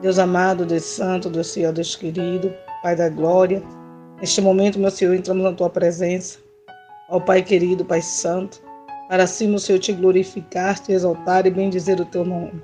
[0.00, 2.54] Deus amado, Deus santo, Deus fiel, Deus querido,
[2.84, 3.62] Pai da glória.
[4.20, 6.38] Neste momento, meu Senhor, entramos na tua presença.
[7.08, 8.62] Ó Pai querido, Pai santo,
[9.08, 12.62] para assim, meu Senhor, te glorificar, te exaltar e bendizer o teu nome.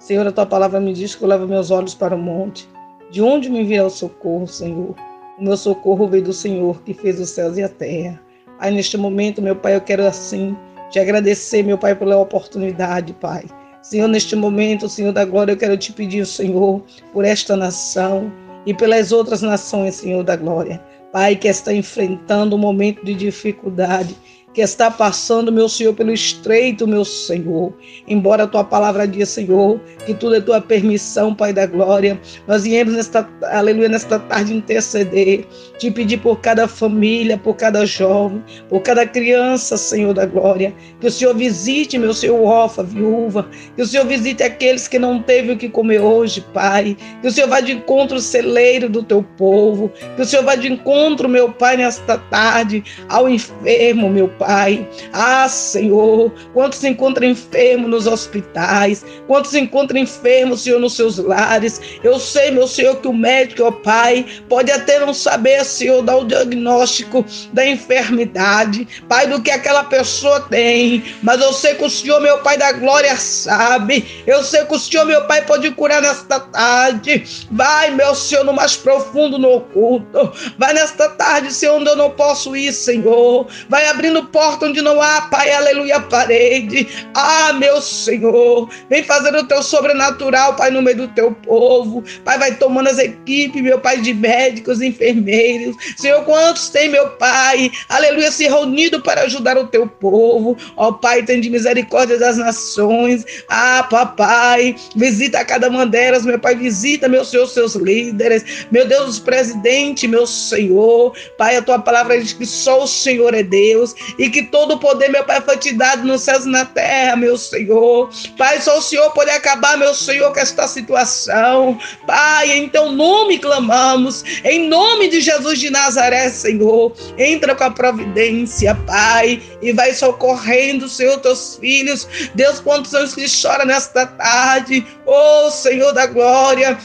[0.00, 2.68] Senhor, a tua palavra me diz que eu levo meus olhos para o monte.
[3.12, 4.96] De onde me virá o socorro, Senhor?
[5.38, 8.20] O meu socorro veio do Senhor, que fez os céus e a terra.
[8.58, 10.56] Pai, neste momento, meu Pai, eu quero assim
[10.90, 13.44] te agradecer, meu Pai, pela oportunidade, Pai.
[13.82, 16.82] Senhor, neste momento, Senhor da glória, eu quero te pedir, Senhor,
[17.12, 18.32] por esta nação
[18.66, 20.80] e pelas outras nações, Senhor da glória.
[21.12, 24.16] Pai, que está enfrentando um momento de dificuldade,
[24.52, 27.72] que está passando, meu Senhor, pelo estreito, meu Senhor.
[28.08, 32.20] Embora a tua palavra diga, Senhor, que tudo é tua permissão, Pai da glória.
[32.48, 35.46] Nós viemos nesta, aleluia, nesta tarde interceder,
[35.78, 40.74] te pedir por cada família, por cada jovem, por cada criança, Senhor da glória.
[41.00, 43.48] Que o Senhor visite, meu Senhor, órfã, viúva.
[43.76, 46.96] Que o Senhor visite aqueles que não teve o que comer hoje, Pai.
[47.22, 49.92] Que o Senhor vá de encontro celeiro do teu povo.
[50.16, 54.88] Que o Senhor vá de encontro, meu Pai, nesta tarde, ao enfermo, meu Pai.
[55.12, 61.18] Ah, Senhor, quantos se encontram enfermos nos hospitais, quantos se encontram enfermos, Senhor, nos seus
[61.18, 61.78] lares.
[62.02, 66.16] Eu sei, meu Senhor, que o médico, ó Pai, pode até não saber, Senhor, dar
[66.16, 67.22] o diagnóstico
[67.52, 72.38] da enfermidade, Pai, do que aquela pessoa tem, mas eu sei que o Senhor, meu
[72.38, 74.22] Pai da glória, sabe.
[74.26, 77.46] Eu sei que o Senhor, meu Pai, pode curar nesta tarde.
[77.50, 80.32] Vai, meu Senhor, no mais profundo, no oculto.
[80.56, 83.46] Vai nesta tarde, Senhor, onde eu não posso ir, Senhor.
[83.68, 86.86] Vai abrindo porta onde não há, Pai, aleluia, parede.
[87.14, 92.02] Ah, meu Senhor, vem fazer o teu sobrenatural, Pai, no meio do teu povo.
[92.24, 95.76] Pai, vai tomando as equipes, meu Pai, de médicos, enfermeiros.
[95.96, 100.56] Senhor, quantos tem, meu Pai, aleluia, se reunido para ajudar o teu povo.
[100.76, 103.24] Ó oh, Pai, tem de misericórdia das nações.
[103.48, 108.66] Ah, papai, visita cada uma delas, meu Pai, visita, meu Senhor, seus líderes.
[108.70, 111.14] Meu Deus, os presidentes, meu Senhor.
[111.36, 114.78] Pai, a tua palavra diz que só o Senhor é Deus e que todo o
[114.78, 118.10] poder, meu Pai, foi te dado nos céus e na terra, meu Senhor.
[118.36, 121.78] Pai, só o Senhor pode acabar, meu Senhor, com esta situação.
[122.06, 126.92] Pai, em teu nome clamamos, em nome de Jesus de Nazaré, Senhor.
[127.16, 132.06] Entra com a providência, Pai, e vai socorrendo, Senhor, teus filhos.
[132.34, 134.86] Deus, quantos anos que chora nesta tarde.
[135.06, 136.78] Oh, Senhor da glória.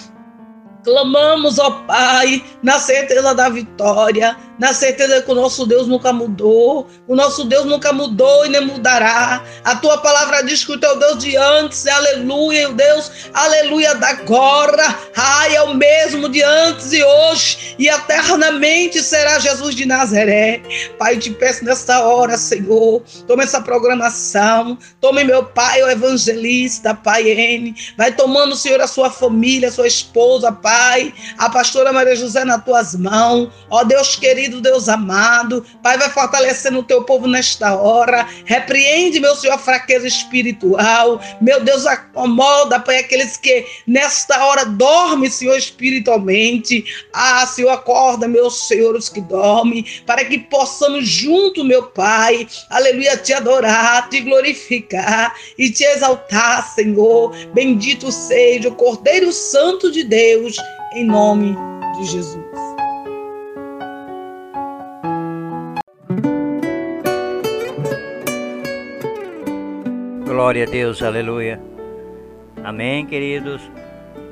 [0.86, 6.88] Clamamos, ó Pai, na certeza da vitória, na certeza que o nosso Deus nunca mudou,
[7.08, 9.44] o nosso Deus nunca mudou e nem mudará.
[9.64, 14.16] A tua palavra diz que o teu Deus de antes aleluia, o Deus, aleluia, da
[14.26, 20.62] agora, ai, é o mesmo de antes e hoje, e eternamente será Jesus de Nazaré.
[20.98, 27.28] Pai, te peço nesta hora, Senhor, tome essa programação, tome meu pai, o evangelista, Pai
[27.30, 32.46] N, vai tomando, Senhor, a sua família, a sua esposa, Pai, a pastora Maria José
[32.46, 35.66] nas tuas mãos, ó Deus querido querido Deus amado.
[35.82, 38.28] Pai, vai fortalecendo o teu povo nesta hora.
[38.46, 41.20] Repreende, meu Senhor, a fraqueza espiritual.
[41.42, 46.86] Meu Deus, acomoda, Pai, aqueles que nesta hora dormem, Senhor, espiritualmente.
[47.12, 53.18] Ah, Senhor, acorda, meu Senhor, os que dormem, para que possamos junto, meu Pai, aleluia,
[53.18, 57.36] te adorar, te glorificar e te exaltar, Senhor.
[57.54, 60.56] Bendito seja o Cordeiro Santo de Deus,
[60.94, 61.56] em nome
[61.98, 62.75] de Jesus.
[70.36, 71.62] Glória a Deus, aleluia.
[72.62, 73.62] Amém, queridos.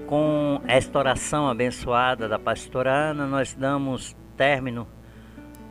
[0.05, 4.85] Com esta oração abençoada da pastora Ana, nós damos término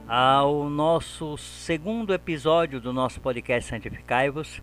[0.09, 4.63] ao nosso segundo episódio do nosso podcast Santificai-vos,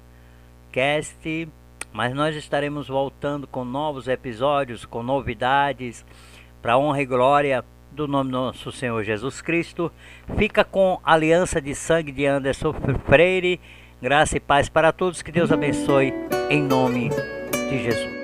[0.71, 1.47] cast,
[1.93, 6.03] mas nós estaremos voltando com novos episódios, com novidades,
[6.63, 9.91] para honra e glória do nome do nosso Senhor Jesus Cristo.
[10.35, 12.73] Fica com a aliança de sangue de Anderson
[13.05, 13.61] Freire
[14.01, 16.13] Graça e paz para todos, que Deus abençoe,
[16.49, 17.09] em nome
[17.69, 18.19] de Jesus.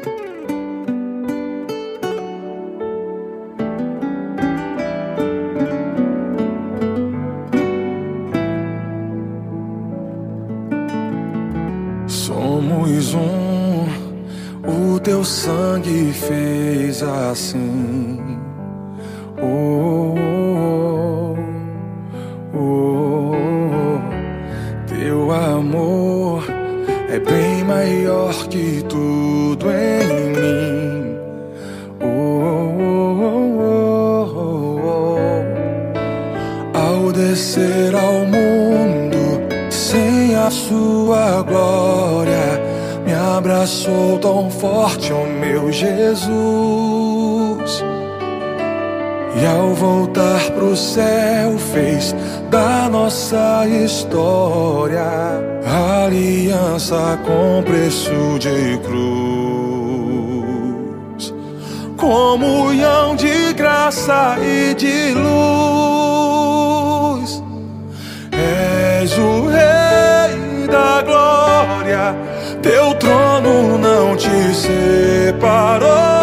[12.08, 13.86] Somos um,
[14.94, 18.40] o teu sangue fez assim.
[19.42, 20.35] Oh, oh,
[43.66, 46.30] abraçou tão forte, oh meu Jesus.
[49.42, 52.16] E ao voltar pro céu fez
[52.52, 55.04] da nossa história
[56.06, 59.04] aliança com preço de cruz,
[61.98, 66.06] comunhão de graça e de luz.
[68.32, 72.16] És o Rei da glória,
[72.62, 73.25] teu trono
[73.78, 76.15] não te separou